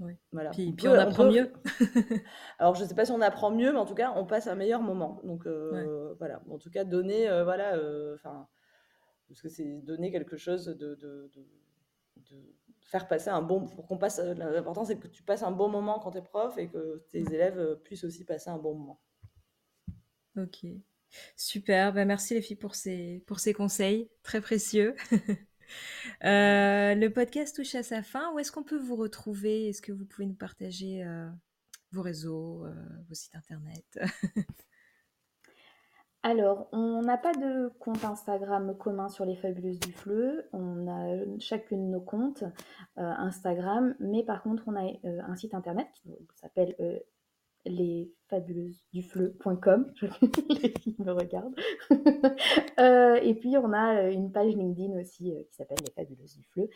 [0.00, 0.12] Oui.
[0.32, 0.50] Voilà.
[0.50, 1.52] Puis, on, apprend mieux.
[2.58, 4.46] Alors, je ne sais pas si on apprend mieux, mais en tout cas, on passe
[4.46, 5.20] un meilleur moment.
[5.24, 5.46] Donc,
[6.18, 6.42] voilà.
[6.48, 7.78] En tout cas, donner, voilà,
[8.14, 8.48] enfin,
[9.28, 11.30] parce que c'est donner quelque chose de, de,
[12.16, 14.18] de, faire passer un bon, pour qu'on passe.
[14.18, 17.20] L'important, c'est que tu passes un bon moment quand tu es prof et que tes
[17.20, 19.00] élèves puissent aussi passer un bon moment.
[20.36, 20.66] Ok.
[21.36, 24.94] Super, ben merci les filles pour ces, pour ces conseils très précieux.
[26.24, 28.32] Euh, le podcast touche à sa fin.
[28.32, 29.68] Où est-ce qu'on peut vous retrouver?
[29.68, 31.28] Est-ce que vous pouvez nous partager euh,
[31.92, 32.72] vos réseaux, euh,
[33.06, 33.84] vos sites internet?
[36.22, 40.48] Alors, on n'a pas de compte Instagram commun sur les Fabuleuses du Fleu.
[40.52, 42.44] On a chacune nos comptes
[42.96, 46.74] Instagram, mais par contre, on a un site internet qui s'appelle
[47.64, 49.92] lesfabuleuses-du-fleu.com.
[50.50, 51.54] les filles me regardent.
[52.78, 56.36] Euh, et puis, on a euh, une page LinkedIn aussi euh, qui s'appelle Les Fabuleuses
[56.36, 56.70] du Fleu.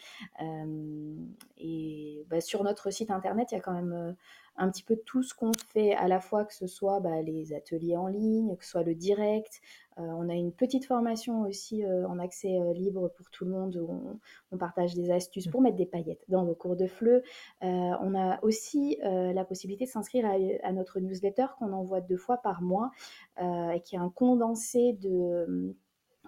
[1.58, 4.16] et bah, sur notre site internet, il y a quand même
[4.56, 7.52] un petit peu tout ce qu'on fait, à la fois que ce soit bah, les
[7.52, 9.60] ateliers en ligne, que ce soit le direct.
[9.98, 13.50] Euh, on a une petite formation aussi euh, en accès euh, libre pour tout le
[13.50, 14.18] monde où
[14.50, 17.22] on, partage des astuces pour mettre des paillettes dans vos cours de fleu.
[17.62, 20.24] on a aussi la possibilité de s'inscrire
[20.62, 22.92] à, notre newsletter qu'on envoie deux fois par mois
[23.40, 25.74] et qui est un condensé de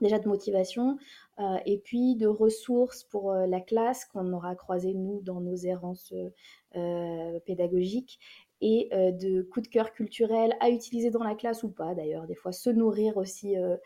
[0.01, 0.99] déjà de motivation
[1.65, 6.13] et puis de ressources pour la classe qu'on aura croisé nous dans nos errances
[6.77, 8.19] euh, pédagogique
[8.61, 12.27] et euh, de coups de cœur culturels à utiliser dans la classe ou pas d'ailleurs.
[12.27, 13.77] Des fois, se nourrir aussi euh,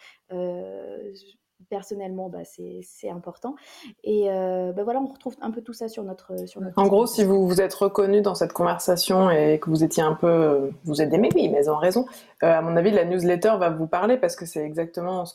[1.69, 3.57] personnellement, bah, c'est important.
[4.05, 6.47] Et bah, voilà, on retrouve un peu tout ça sur notre.
[6.47, 9.85] Sur notre en gros, si vous vous êtes reconnu dans cette conversation et que vous
[9.85, 10.71] étiez un peu.
[10.85, 12.07] Vous êtes aimé, oui, mais ont raison.
[12.41, 15.35] à mon avis, la newsletter va vous parler parce que c'est exactement ce,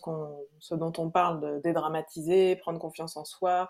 [0.59, 3.69] ce dont on parle de dédramatiser, prendre confiance en soi,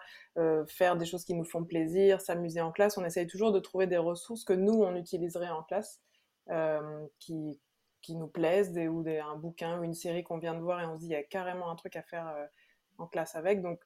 [0.67, 2.97] faire des choses qui nous font plaisir, s'amuser en classe.
[2.97, 6.01] On essaye toujours de trouver des ressources que nous, on utiliserait en classe.
[7.19, 7.59] qui,
[8.03, 10.81] qui nous plaisent, des, ou des, un bouquin ou une série qu'on vient de voir
[10.81, 12.45] et on se dit il y a carrément un truc à faire euh,
[12.99, 13.61] en classe avec.
[13.63, 13.79] Donc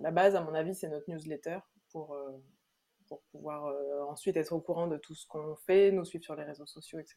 [0.00, 1.58] la base, à mon avis, c'est notre newsletter
[1.92, 2.42] pour, euh,
[3.06, 6.34] pour pouvoir euh, ensuite être au courant de tout ce qu'on fait, nous suivre sur
[6.34, 7.16] les réseaux sociaux, etc.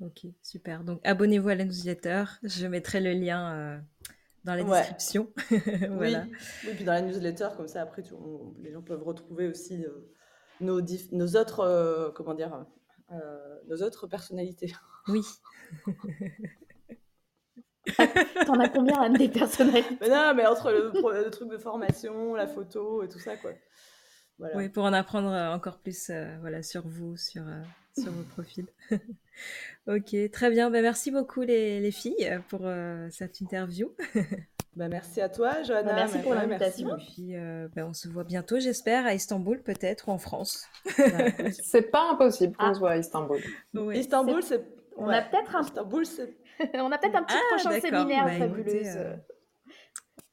[0.00, 0.82] Ok, super.
[0.82, 2.24] Donc abonnez-vous à la newsletter.
[2.42, 3.84] Je mettrai le lien
[4.44, 5.30] dans la description.
[5.90, 6.24] voilà.
[6.64, 6.74] Oui.
[6.74, 8.02] puis dans la newsletter, comme ça, après,
[8.60, 9.84] les gens peuvent retrouver aussi
[10.60, 10.80] nos,
[11.12, 12.64] nos autres, comment dire,
[13.68, 14.72] nos autres personnalités.
[15.08, 15.22] Oui.
[18.46, 22.46] T'en as combien, Anne, des personnalités mais Non, mais entre le, truc de formation, la
[22.46, 23.52] photo et tout ça, quoi.
[24.54, 27.62] Oui, pour en apprendre euh, encore plus euh, voilà, sur vous, sur, euh,
[27.96, 28.66] sur vos profils.
[29.86, 30.70] ok, très bien.
[30.70, 32.62] Ben, merci beaucoup, les, les filles, pour
[33.10, 33.94] cette interview.
[34.76, 35.90] Ben, merci à toi, Johanna.
[35.90, 36.96] Ben, merci pour l'invitation.
[36.96, 37.34] Et puis,
[37.76, 40.66] ben, on se voit bientôt, j'espère, à Istanbul, peut-être, ou en France.
[41.62, 42.74] c'est pas impossible qu'on ah.
[42.74, 43.40] se voit à Istanbul.
[43.92, 44.64] Istanbul, c'est
[44.96, 45.62] on a peut-être un...
[46.74, 48.96] on a peut-être un petit ah, prochain séminaire bah, fabuleuse.
[48.96, 49.16] Euh,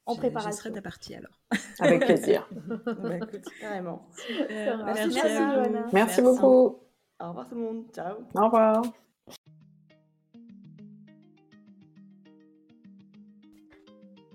[0.06, 0.52] en préparation.
[0.66, 1.32] Je serai partie alors.
[1.80, 2.50] Avec plaisir.
[2.86, 4.08] bah, écoute, carrément.
[4.50, 5.86] merci, merci, Johanna.
[5.94, 6.80] Merci, beaucoup.
[7.20, 7.86] Au revoir tout le monde.
[7.94, 8.18] Ciao.
[8.36, 8.82] Au revoir.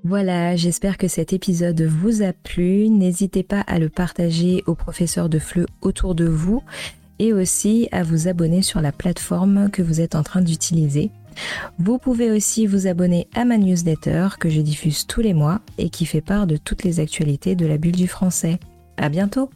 [0.05, 2.89] Voilà, j'espère que cet épisode vous a plu.
[2.89, 6.63] N'hésitez pas à le partager aux professeurs de FLE autour de vous
[7.19, 11.11] et aussi à vous abonner sur la plateforme que vous êtes en train d'utiliser.
[11.79, 15.91] Vous pouvez aussi vous abonner à ma newsletter que je diffuse tous les mois et
[15.91, 18.59] qui fait part de toutes les actualités de la bulle du français.
[18.97, 19.51] À bientôt!